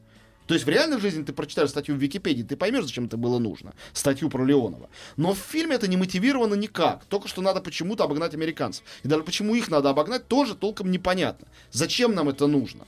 То 0.46 0.54
есть 0.54 0.66
в 0.66 0.68
реальной 0.68 1.00
жизни 1.00 1.24
ты 1.24 1.32
прочитаешь 1.32 1.70
статью 1.70 1.96
в 1.96 1.98
Википедии, 1.98 2.42
ты 2.42 2.56
поймешь, 2.56 2.84
зачем 2.84 3.06
это 3.06 3.16
было 3.16 3.38
нужно. 3.38 3.74
Статью 3.92 4.30
про 4.30 4.44
Леонова. 4.44 4.88
Но 5.16 5.34
в 5.34 5.38
фильме 5.38 5.74
это 5.74 5.88
не 5.88 5.96
мотивировано 5.96 6.54
никак. 6.54 7.04
Только 7.06 7.28
что 7.28 7.42
надо 7.42 7.60
почему-то 7.60 8.04
обогнать 8.04 8.34
американцев. 8.34 8.84
И 9.02 9.08
даже 9.08 9.22
почему 9.22 9.54
их 9.54 9.68
надо 9.70 9.90
обогнать, 9.90 10.28
тоже 10.28 10.54
толком 10.54 10.90
непонятно. 10.90 11.48
Зачем 11.72 12.14
нам 12.14 12.28
это 12.28 12.46
нужно? 12.46 12.86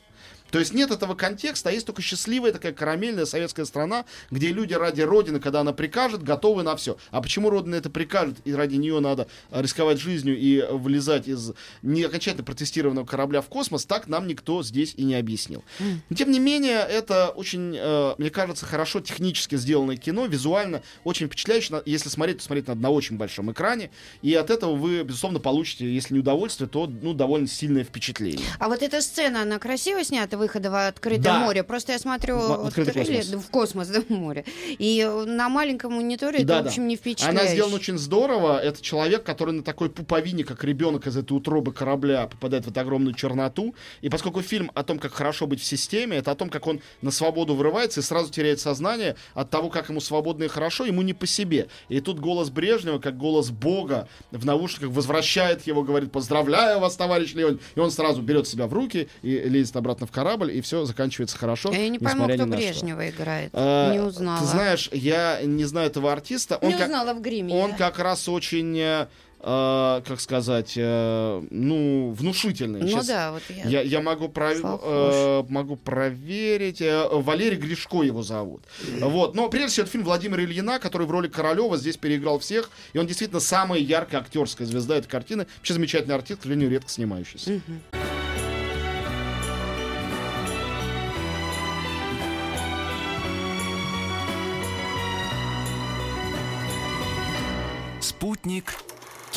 То 0.51 0.59
есть 0.59 0.73
нет 0.73 0.91
этого 0.91 1.15
контекста, 1.15 1.69
а 1.71 1.73
есть 1.73 1.87
только 1.87 2.03
счастливая 2.03 2.53
такая 2.53 2.73
карамельная 2.73 3.27
советская 3.27 3.67
страна, 3.67 4.05
где 4.31 4.49
люди 4.53 4.75
ради 4.75 5.03
Родины, 5.03 5.41
когда 5.41 5.61
она 5.61 5.73
прикажет, 5.73 6.23
готовы 6.23 6.63
на 6.63 6.77
все. 6.77 6.97
А 7.11 7.21
почему 7.21 7.51
Родина 7.51 7.75
это 7.75 7.91
прикажет, 7.91 8.37
и 8.45 8.55
ради 8.55 8.77
нее 8.77 9.01
надо 9.01 9.29
рисковать 9.51 10.01
жизнью 10.01 10.39
и 10.39 10.63
вылезать 10.71 11.29
из 11.29 11.53
не 11.83 12.05
окончательно 12.05 12.45
протестированного 12.45 13.05
корабля 13.05 13.41
в 13.41 13.47
космос, 13.47 13.85
так 13.85 14.09
нам 14.09 14.27
никто 14.27 14.63
здесь 14.63 14.95
и 14.97 15.05
не 15.05 15.15
объяснил. 15.15 15.65
Но, 15.79 16.17
тем 16.17 16.31
не 16.31 16.39
менее, 16.39 16.79
это 16.79 17.29
очень, 17.29 17.77
э, 17.77 18.15
мне 18.19 18.31
кажется, 18.31 18.67
хорошо 18.67 19.01
технически 19.01 19.57
сделанное 19.57 19.97
кино, 19.97 20.27
визуально 20.27 20.83
очень 21.05 21.27
впечатляюще. 21.27 21.83
Если 21.85 22.09
смотреть, 22.09 22.39
то 22.39 22.45
смотреть 22.45 22.69
надо 22.69 22.81
на 22.81 22.91
очень 22.91 23.17
большом 23.17 23.53
экране, 23.53 23.91
и 24.23 24.35
от 24.35 24.51
этого 24.51 24.75
вы, 24.75 25.03
безусловно, 25.03 25.41
получите, 25.41 25.93
если 25.93 26.15
не 26.15 26.21
удовольствие, 26.21 26.69
то 26.69 26.87
ну, 26.87 27.13
довольно 27.15 27.47
сильное 27.47 27.85
впечатление. 27.85 28.47
А 28.59 28.69
вот 28.69 28.83
эта 28.83 29.01
сцена, 29.03 29.43
она 29.43 29.59
красиво 29.59 30.03
снята? 30.05 30.38
Выхода 30.38 30.70
в 30.70 30.87
открытое 30.88 31.22
Да. 31.22 31.38
море. 31.40 31.62
Просто 31.62 31.92
я 31.92 31.98
смотрю 31.98 32.38
В 32.38 32.70
трейлер- 32.72 32.94
космос. 32.94 33.44
в 33.44 33.51
космос, 33.51 33.88
да, 33.88 34.01
в 34.01 34.11
море. 34.11 34.44
И 34.79 35.05
на 35.27 35.48
маленьком 35.48 35.92
мониторе 35.94 36.38
это, 36.38 36.46
Да, 36.46 36.61
в 36.61 36.62
да. 36.64 36.68
общем, 36.70 36.88
не 36.88 36.96
впечатляет. 36.96 37.40
Она 37.40 37.48
сделана 37.51 37.74
очень 37.77 37.98
здорово. 37.98 38.59
Это 38.59 38.81
человек, 38.81 39.24
который 39.24 39.53
на 39.55 39.62
такой 39.62 39.90
пуповине, 39.90 40.44
как 40.44 40.64
ребенок 40.64 41.07
из 41.07 41.16
этой 41.16 41.33
утробы 41.33 41.72
корабля, 41.72 42.27
попадает 42.27 42.64
в 42.64 42.70
эту 42.70 42.81
огромную 42.81 43.14
черноту. 43.14 43.74
И 44.01 44.09
поскольку 44.09 44.40
фильм 44.42 44.70
о 44.74 44.83
том, 44.85 44.98
как 44.98 45.12
хорошо 45.12 45.46
быть 45.46 45.61
в 45.61 45.64
системе, 45.64 46.18
это 46.18 46.31
о 46.31 46.35
том, 46.35 46.48
как 46.48 46.66
он 46.66 46.81
на 47.03 47.11
свободу 47.11 47.55
вырывается 47.55 48.01
и 48.01 48.03
сразу 48.03 48.31
теряет 48.31 48.61
сознание 48.61 49.16
от 49.35 49.51
того, 49.51 49.68
как 49.68 49.88
ему 49.88 50.01
свободно 50.01 50.44
и 50.44 50.48
хорошо, 50.48 50.85
ему 50.85 51.03
не 51.03 51.14
по 51.14 51.27
себе. 51.27 51.68
И 51.88 52.01
тут 52.01 52.20
голос 52.20 52.51
Брежнева, 52.51 52.98
как 52.98 53.16
голос 53.16 53.51
Бога, 53.51 54.09
в 54.31 54.44
наушниках 54.46 54.90
возвращает 54.90 55.66
его, 55.66 55.83
говорит, 55.83 56.12
поздравляю 56.12 56.79
вас, 56.81 56.96
товарищ 56.96 57.35
Леон. 57.35 57.61
И 57.74 57.81
он 57.81 57.90
сразу 57.90 58.22
берет 58.22 58.46
себя 58.46 58.66
в 58.66 58.72
руки 58.72 59.09
и 59.22 59.31
лезет 59.38 59.77
обратно 59.77 60.07
в 60.07 60.11
корабль, 60.11 60.28
и 60.37 60.61
все 60.61 60.85
заканчивается 60.85 61.37
хорошо. 61.38 61.73
Я 61.73 61.88
не 61.88 61.99
пойму, 61.99 62.25
кто 62.25 62.37
на 62.47 62.57
что. 62.57 62.57
Брежнева 62.57 63.09
играет. 63.09 63.51
А, 63.55 63.93
не 63.93 64.01
узнала. 64.01 64.41
Ты 64.41 64.45
знаешь, 64.47 64.88
я 64.93 65.41
не 65.43 65.64
знаю 65.64 65.88
этого 65.88 66.12
артиста. 66.12 66.57
Он 66.57 66.69
не 66.69 66.75
как- 66.75 66.87
узнала 66.87 67.14
в 67.14 67.21
гриме. 67.21 67.55
он 67.55 67.75
как 67.75 67.99
раз 67.99 68.29
очень, 68.29 68.77
э, 68.79 69.07
э, 69.41 70.03
как 70.07 70.21
сказать, 70.21 70.75
э, 70.77 71.43
ну, 71.51 72.11
внушительный. 72.12 72.81
Ну 72.81 72.88
Щас 72.88 73.07
да, 73.07 73.33
вот 73.33 73.43
я... 73.49 73.64
Я, 73.69 73.81
я 73.83 74.01
могу, 74.01 74.27
пров- 74.29 74.81
э, 74.83 75.45
могу 75.49 75.77
проверить. 75.77 76.81
Э, 76.81 77.07
Валерий 77.11 77.57
Гришко 77.59 78.03
его 78.03 78.23
зовут. 78.23 78.62
Вот. 79.01 79.35
Но 79.35 79.49
прежде 79.49 79.69
всего, 79.69 79.83
это 79.85 79.93
фильм 79.93 80.05
Владимира 80.05 80.43
Ильина, 80.43 80.79
который 80.79 81.07
в 81.07 81.11
роли 81.11 81.29
Королева 81.29 81.77
здесь 81.77 81.97
переиграл 81.97 82.38
всех. 82.38 82.71
И 82.93 82.99
он 82.99 83.07
действительно 83.07 83.41
самая 83.41 83.81
яркая 83.81 84.21
актерская 84.21 84.67
звезда 84.67 84.97
этой 84.97 85.09
картины. 85.09 85.47
Вообще 85.59 85.75
замечательный 85.75 86.14
артист, 86.14 86.41
к 86.41 86.43
сожалению, 86.43 86.71
редко 86.71 86.91
снимающийся. 86.91 87.61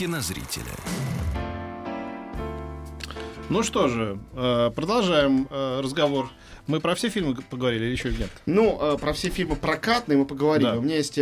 Кинозрителя. 0.02 0.74
Ну 3.52 3.64
что 3.64 3.90
же, 3.90 4.18
э, 4.34 4.72
продолжаем 4.74 5.46
э, 5.50 5.82
разговор. 5.84 6.30
Мы 6.68 6.80
про 6.80 6.96
все 6.96 7.10
фильмы 7.10 7.36
поговорили 7.36 7.84
или 7.84 7.92
еще 7.92 8.10
нет? 8.10 8.30
Ну, 8.46 8.80
э, 8.80 8.98
про 8.98 9.12
все 9.12 9.28
фильмы 9.30 9.58
прокатные 9.58 10.18
мы 10.18 10.26
поговорили. 10.26 10.70
Да. 10.70 10.78
У 10.78 10.82
меня 10.82 10.96
есть 10.96 11.20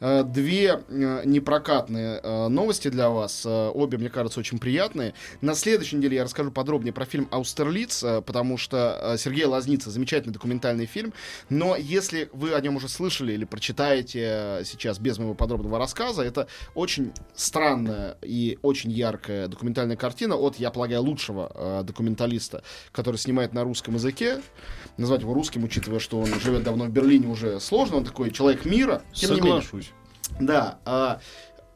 две 0.00 0.80
непрокатные 0.88 2.48
новости 2.48 2.86
для 2.86 3.10
вас. 3.10 3.44
Обе, 3.44 3.98
мне 3.98 4.08
кажется, 4.08 4.38
очень 4.38 4.60
приятные. 4.60 5.12
На 5.40 5.54
следующей 5.54 5.96
неделе 5.96 6.16
я 6.16 6.24
расскажу 6.24 6.52
подробнее 6.52 6.92
про 6.92 7.04
фильм 7.04 7.26
«Аустерлиц», 7.32 8.04
потому 8.24 8.58
что 8.58 9.16
Сергей 9.18 9.44
Лазница 9.46 9.90
замечательный 9.90 10.32
документальный 10.32 10.86
фильм. 10.86 11.12
Но 11.48 11.74
если 11.74 12.30
вы 12.32 12.54
о 12.54 12.60
нем 12.60 12.76
уже 12.76 12.88
слышали 12.88 13.32
или 13.32 13.44
прочитаете 13.44 14.62
сейчас 14.64 15.00
без 15.00 15.18
моего 15.18 15.34
подробного 15.34 15.78
рассказа, 15.78 16.22
это 16.22 16.46
очень 16.76 17.12
странная 17.34 18.16
и 18.22 18.56
очень 18.62 18.92
яркая 18.92 19.48
документальная 19.48 19.96
картина 19.96 20.36
от, 20.36 20.56
я 20.56 20.70
полагаю, 20.70 21.02
лучшего 21.02 21.50
э, 21.68 21.82
документалиста, 21.84 22.62
который 22.92 23.16
снимает 23.16 23.52
на 23.52 23.64
русском 23.64 23.94
языке. 23.94 24.40
Назвать 24.96 25.20
его 25.20 25.34
русским, 25.34 25.64
учитывая, 25.64 26.00
что 26.00 26.18
он 26.20 26.28
живет 26.40 26.62
давно 26.62 26.84
в 26.84 26.90
Берлине, 26.90 27.28
уже 27.28 27.60
сложно. 27.60 27.98
Он 27.98 28.04
такой 28.04 28.30
человек 28.30 28.64
мира. 28.64 29.02
Тем 29.12 29.30
не 29.30 29.40
менее, 29.40 29.62
Соглашусь. 29.62 29.92
да, 30.40 30.78
а, 30.84 31.20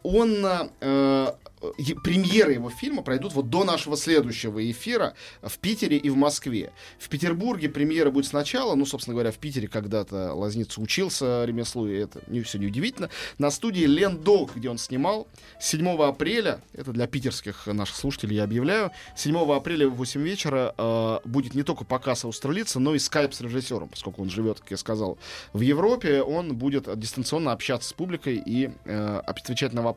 он 0.02 0.44
э, 0.80 1.32
е- 1.78 1.94
премьеры 1.96 2.52
его 2.52 2.70
фильма 2.70 3.02
пройдут 3.02 3.32
вот 3.34 3.50
до 3.50 3.64
нашего 3.64 3.96
следующего 3.96 4.70
эфира 4.70 5.14
в 5.42 5.58
Питере 5.58 5.96
и 5.96 6.10
в 6.10 6.16
Москве. 6.16 6.72
В 6.98 7.08
Петербурге 7.08 7.68
премьера 7.68 8.10
будет 8.10 8.26
сначала, 8.26 8.74
ну, 8.74 8.86
собственно 8.86 9.14
говоря, 9.14 9.30
в 9.30 9.38
Питере 9.38 9.68
когда-то 9.68 10.34
Лазница 10.34 10.80
учился 10.80 11.44
ремеслу, 11.44 11.86
и 11.88 11.94
это 11.94 12.22
не 12.26 12.42
все 12.42 12.58
неудивительно. 12.58 13.10
На 13.38 13.50
студии 13.50 13.84
Лендок, 13.84 14.56
где 14.56 14.70
он 14.70 14.78
снимал, 14.78 15.28
7 15.60 15.88
апреля, 16.02 16.60
это 16.74 16.92
для 16.92 17.06
питерских 17.06 17.66
наших 17.66 17.96
слушателей 17.96 18.36
я 18.36 18.44
объявляю, 18.44 18.90
7 19.16 19.36
апреля 19.52 19.88
в 19.88 19.94
8 19.94 20.20
вечера 20.22 20.74
э, 20.76 21.18
будет 21.24 21.54
не 21.54 21.62
только 21.62 21.84
показ 21.84 22.24
австралийца, 22.24 22.80
но 22.80 22.94
и 22.94 22.98
скайп 22.98 23.34
с 23.34 23.40
режиссером, 23.40 23.88
поскольку 23.88 24.22
он 24.22 24.30
живет, 24.30 24.60
как 24.60 24.70
я 24.72 24.76
сказал, 24.76 25.18
в 25.52 25.60
Европе, 25.60 26.22
он 26.22 26.56
будет 26.56 26.88
дистанционно 26.98 27.52
общаться 27.52 27.90
с 27.90 27.92
публикой 27.92 28.42
и 28.44 28.70
э, 28.84 29.22
отвечать 29.26 29.72
на 29.72 29.82
вопросы. 29.82 29.91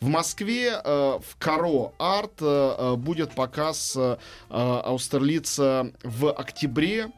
В 0.00 0.08
Москве 0.08 0.80
э, 0.82 1.18
в 1.20 1.36
Каро 1.38 1.92
Арт 1.98 2.40
э, 2.40 2.74
э, 2.78 2.94
будет 2.96 3.34
показ 3.34 3.94
э, 3.96 4.16
э, 4.50 4.54
Аустерлица 4.54 5.92
в 6.02 6.32
октябре. 6.32 7.10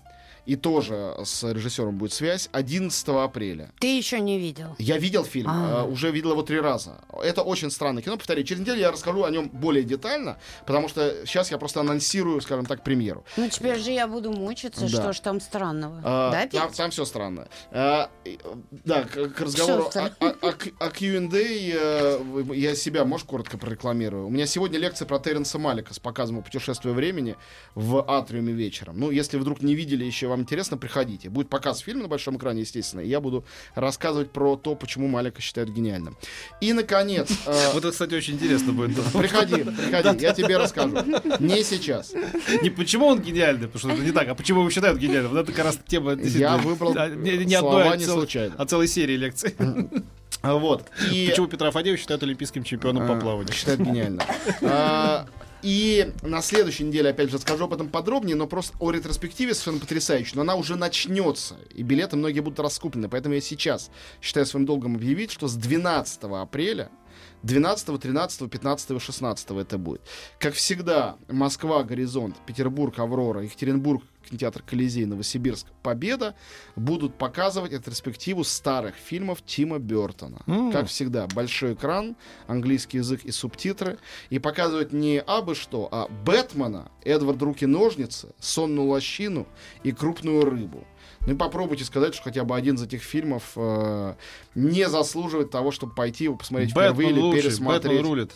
И 0.46 0.56
тоже 0.56 1.14
с 1.24 1.42
режиссером 1.52 1.98
будет 1.98 2.12
связь 2.12 2.48
11 2.52 3.08
апреля. 3.08 3.70
Ты 3.80 3.96
еще 3.96 4.20
не 4.20 4.38
видел. 4.38 4.74
Я 4.78 4.98
видел 4.98 5.24
фильм, 5.24 5.48
А. 5.50 5.84
э, 5.84 5.88
уже 5.90 6.10
видел 6.10 6.30
его 6.32 6.42
три 6.42 6.60
раза. 6.60 7.00
Это 7.22 7.42
очень 7.42 7.70
странное 7.70 8.02
кино. 8.02 8.16
Повторяю, 8.16 8.44
через 8.46 8.60
неделю 8.62 8.80
я 8.80 8.90
расскажу 8.90 9.24
о 9.24 9.30
нем 9.30 9.48
более 9.48 9.84
детально, 9.84 10.38
потому 10.66 10.88
что 10.88 11.24
сейчас 11.26 11.50
я 11.50 11.58
просто 11.58 11.80
анонсирую, 11.80 12.40
скажем 12.40 12.66
так, 12.66 12.82
премьеру. 12.84 13.24
Ну 13.36 13.48
теперь 13.48 13.78
же 13.78 13.90
я 13.90 14.06
буду 14.06 14.32
мучиться, 14.32 14.82
Да. 14.82 14.88
что 14.88 15.12
ж 15.12 15.20
там 15.20 15.40
странного. 15.40 16.00
А, 16.04 16.30
да, 16.32 16.46
там, 16.58 16.70
Петь? 16.70 16.92
все 16.92 17.04
странно. 17.04 17.48
А, 17.70 18.10
да, 18.84 19.04
к, 19.04 19.28
к 19.28 19.40
разговору 19.40 19.90
о, 19.94 20.10
о- 20.20 20.54
о 20.86 20.90
Q&A 20.90 21.28
э, 21.32 22.44
я 22.54 22.74
себя, 22.74 23.04
может, 23.04 23.26
коротко 23.26 23.58
прорекламирую. 23.58 24.26
У 24.26 24.30
меня 24.30 24.46
сегодня 24.46 24.78
лекция 24.78 25.06
про 25.06 25.18
Терренса 25.18 25.58
Малика 25.58 25.92
с 25.94 25.98
показом 25.98 26.38
о 26.38 26.42
путешествии 26.42 26.90
времени 26.90 27.36
в 27.74 28.02
Атриуме 28.08 28.52
вечером. 28.52 28.98
Ну, 28.98 29.10
если 29.10 29.36
вдруг 29.38 29.62
не 29.62 29.74
видели 29.74 30.04
еще, 30.04 30.29
вам 30.30 30.40
интересно, 30.40 30.76
приходите. 30.76 31.28
Будет 31.28 31.48
показ 31.48 31.80
фильма 31.80 32.02
на 32.02 32.08
большом 32.08 32.36
экране, 32.36 32.60
естественно, 32.60 33.00
и 33.00 33.08
я 33.08 33.20
буду 33.20 33.44
рассказывать 33.74 34.30
про 34.30 34.56
то, 34.56 34.74
почему 34.74 35.08
Малика 35.08 35.40
считают 35.42 35.70
гениальным. 35.70 36.16
И, 36.60 36.72
наконец... 36.72 37.30
э, 37.46 37.72
Вот 37.72 37.84
это, 37.84 37.90
кстати, 37.92 38.14
очень 38.14 38.34
интересно 38.34 38.72
будет. 38.72 38.96
Приходи, 39.12 39.62
приходи, 39.62 40.22
я 40.22 40.32
тебе 40.32 40.56
расскажу. 40.56 40.96
Не 41.38 41.62
сейчас. 41.62 42.12
Не 42.62 42.70
почему 42.70 43.06
он 43.06 43.20
гениальный, 43.20 43.68
потому 43.68 43.78
что 43.78 43.90
это 43.90 44.02
не 44.02 44.12
так, 44.12 44.28
а 44.28 44.34
почему 44.34 44.60
его 44.60 44.70
считают 44.70 44.98
гениальным. 44.98 45.32
Вот 45.32 45.40
это 45.40 45.52
как 45.52 45.64
раз 45.66 45.78
тема 45.86 46.14
Я 46.14 46.56
выбрал 46.56 46.94
а, 46.96 47.08
не, 47.08 47.58
слова 47.58 47.92
а 47.92 47.96
не 47.96 48.04
случайно. 48.04 48.54
а 48.56 48.64
целой 48.66 48.88
серии 48.88 49.16
лекций. 49.16 49.54
Вот. 50.42 50.86
И... 51.12 51.28
Почему 51.28 51.48
Петра 51.48 51.70
Фадеева 51.70 51.98
считают 51.98 52.22
олимпийским 52.22 52.64
чемпионом 52.64 53.06
по 53.06 53.16
А, 53.16 53.20
плаванию? 53.20 53.52
Считают 53.52 53.80
гениально. 53.80 54.24
И 55.62 56.12
на 56.22 56.42
следующей 56.42 56.84
неделе, 56.84 57.10
опять 57.10 57.30
же, 57.30 57.36
расскажу 57.36 57.64
об 57.64 57.74
этом 57.74 57.88
подробнее, 57.88 58.36
но 58.36 58.46
просто 58.46 58.76
о 58.78 58.90
ретроспективе 58.90 59.54
совершенно 59.54 59.80
потрясающей. 59.80 60.32
Но 60.34 60.42
она 60.42 60.54
уже 60.54 60.76
начнется, 60.76 61.56
и 61.74 61.82
билеты 61.82 62.16
многие 62.16 62.40
будут 62.40 62.60
раскуплены. 62.60 63.08
Поэтому 63.08 63.34
я 63.34 63.40
сейчас 63.40 63.90
считаю 64.22 64.46
своим 64.46 64.66
долгом 64.66 64.96
объявить, 64.96 65.30
что 65.30 65.48
с 65.48 65.54
12 65.54 66.24
апреля 66.24 66.90
12, 67.42 68.00
13, 68.00 68.50
15, 68.50 69.02
16 69.02 69.50
это 69.50 69.78
будет. 69.78 70.02
Как 70.38 70.54
всегда, 70.54 71.16
Москва, 71.28 71.82
Горизонт, 71.82 72.36
Петербург, 72.46 72.98
Аврора, 72.98 73.42
Екатеринбург, 73.42 74.02
кинотеатр 74.28 74.62
Колизей, 74.62 75.04
Новосибирск, 75.06 75.66
Победа 75.82 76.34
будут 76.76 77.16
показывать 77.16 77.72
ретроспективу 77.72 78.44
старых 78.44 78.94
фильмов 78.94 79.42
Тима 79.44 79.78
Бертона. 79.78 80.42
М. 80.46 80.72
Как 80.72 80.88
всегда, 80.88 81.26
большой 81.34 81.74
экран, 81.74 82.16
английский 82.46 82.98
язык 82.98 83.24
и 83.24 83.30
субтитры. 83.30 83.98
И 84.28 84.38
показывают 84.38 84.92
не 84.92 85.20
абы 85.20 85.54
что, 85.54 85.88
а 85.90 86.08
Бэтмена, 86.24 86.90
Эдвард 87.02 87.40
Руки-ножницы, 87.42 88.34
Сонную 88.38 88.88
лощину 88.88 89.46
и 89.82 89.92
Крупную 89.92 90.44
рыбу. 90.44 90.84
Ну 91.26 91.34
и 91.34 91.36
попробуйте 91.36 91.84
сказать, 91.84 92.14
что 92.14 92.24
хотя 92.24 92.44
бы 92.44 92.56
один 92.56 92.76
из 92.76 92.82
этих 92.82 93.02
фильмов 93.02 93.52
э, 93.54 94.14
не 94.54 94.88
заслуживает 94.88 95.50
того, 95.50 95.70
чтобы 95.70 95.94
пойти 95.94 96.24
его 96.24 96.36
посмотреть 96.36 96.70
впервые 96.70 97.08
Бэтмен 97.08 97.10
или 97.10 97.20
лучший, 97.20 97.42
пересмотреть. 97.42 97.92
Бэтмен 97.92 98.06
рулит. 98.06 98.32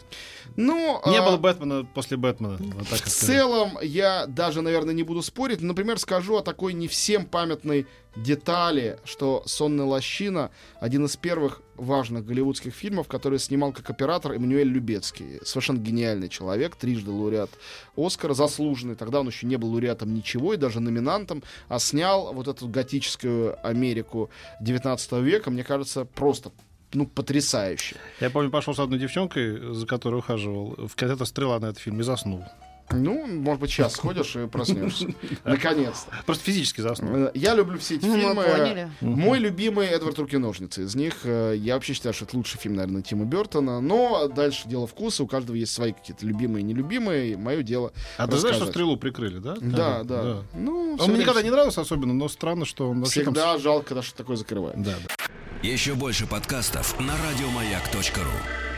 Ну, 0.57 1.01
Не 1.07 1.17
а, 1.17 1.23
было 1.23 1.37
Бэтмена 1.39 1.87
после 1.95 2.19
Бэтмена. 2.19 2.59
Вот 2.59 2.89
так 2.89 3.01
в 3.01 3.09
целом, 3.09 3.79
я 3.83 4.27
даже, 4.27 4.61
наверное, 4.61 4.95
не 4.95 5.03
буду 5.03 5.23
спорить. 5.23 5.63
но, 5.63 5.74
Например, 5.75 5.99
скажу 5.99 6.37
о 6.37 6.41
такой 6.41 6.73
не 6.73 6.87
всем 6.87 7.27
памятной 7.27 7.89
детали, 8.15 9.01
что 9.05 9.43
«Сонная 9.45 9.85
лощина»— 9.85 10.53
один 10.81 11.07
из 11.07 11.17
первых 11.17 11.63
важных 11.75 12.25
голливудских 12.25 12.73
фильмов, 12.73 13.09
который 13.09 13.41
снимал 13.41 13.73
как 13.73 13.91
оператор 13.91 14.35
Эммануэль 14.35 14.69
Любецкий. 14.69 15.41
Совершенно 15.43 15.79
гениальный 15.79 16.29
человек, 16.29 16.77
трижды 16.77 17.11
лауреат 17.11 17.51
Оскара, 17.97 18.35
заслуженный. 18.35 18.95
Тогда 18.95 19.19
он 19.19 19.27
еще 19.27 19.49
не 19.49 19.57
был 19.57 19.73
лауреатом 19.73 20.15
ничего 20.15 20.55
и 20.55 20.57
даже 20.57 20.79
номинантом, 20.79 21.43
а 21.67 21.81
снял 21.81 22.33
вот 22.33 22.47
эту 22.47 22.69
готическую 22.69 23.59
Америку 23.67 24.31
19 24.61 25.11
века, 25.25 25.51
мне 25.51 25.65
кажется, 25.65 26.05
просто 26.05 26.53
ну, 26.93 27.09
потрясающе. 27.09 27.97
Я 28.21 28.31
помню, 28.31 28.49
пошел 28.49 28.77
с 28.77 28.79
одной 28.79 29.01
девчонкой, 29.01 29.75
за 29.75 29.89
которой 29.89 30.21
ухаживал, 30.21 30.77
в 30.87 30.95
кинотеатр 30.95 31.27
«Стрела» 31.27 31.59
на 31.59 31.67
этот 31.67 31.79
фильм 31.79 31.99
и 31.99 32.05
заснул. 32.05 32.45
Ну, 32.91 33.27
может 33.27 33.61
быть, 33.61 33.71
сейчас 33.71 33.95
сходишь 33.95 34.37
и 34.37 34.47
проснешься. 34.47 35.09
Наконец-то. 35.45 36.13
Просто 36.27 36.45
физически 36.45 36.81
заснул. 36.81 37.17
Э, 37.17 37.31
Я 37.35 37.55
люблю 37.55 37.79
все 37.79 37.97
эти 37.97 38.05
Ну, 38.05 38.17
мы 38.35 38.45
фильмы. 38.45 38.91
Мой 39.01 39.39
любимый 39.39 39.87
Эдвард 39.87 40.19
Руки-ножницы. 40.19 40.83
Из 40.85 40.95
них 40.95 41.21
э, 41.25 41.55
я 41.57 41.75
вообще 41.75 41.95
считаю, 41.95 42.13
что 42.15 42.25
это 42.25 42.37
лучший 42.37 42.59
фильм, 42.59 42.77
наверное, 42.77 43.03
Тима 43.03 43.25
Бертона. 43.25 43.81
Но 43.81 44.29
дальше 44.29 44.69
дело 44.69 44.87
вкуса. 44.87 45.25
У 45.25 45.27
каждого 45.27 45.57
есть 45.57 45.73
свои 45.73 45.93
какие-то 45.93 46.27
любимые 46.27 46.61
и 46.63 46.65
нелюбимые. 46.65 47.37
Мое 47.37 47.63
дело 47.63 47.93
А 48.19 48.27
ты 48.27 48.37
знаешь, 48.37 48.57
что. 48.57 48.67
«Стрелу» 48.67 48.97
прикрыли, 48.97 49.39
да? 49.39 49.57
Да, 49.61 50.03
да. 50.05 50.43
Ну, 50.55 50.97
Он 50.99 51.11
мне 51.11 51.21
никогда 51.21 51.43
не 51.43 51.51
нравился 51.51 51.81
особенно, 51.81 52.13
но 52.13 52.29
странно, 52.29 52.65
что 52.65 52.91
он 52.91 53.01
вообще 53.01 53.23
там 53.25 53.35
Всегда 53.35 53.59
жалко, 53.59 53.89
когда 53.89 54.03
что 54.03 54.17
такое 54.17 54.37
Да, 54.37 54.75
да. 54.75 55.25
Еще 55.63 55.95
больше 55.95 56.27
подкастов 56.27 56.99
на 57.01 57.15
радиомаяк.ру. 57.17 58.74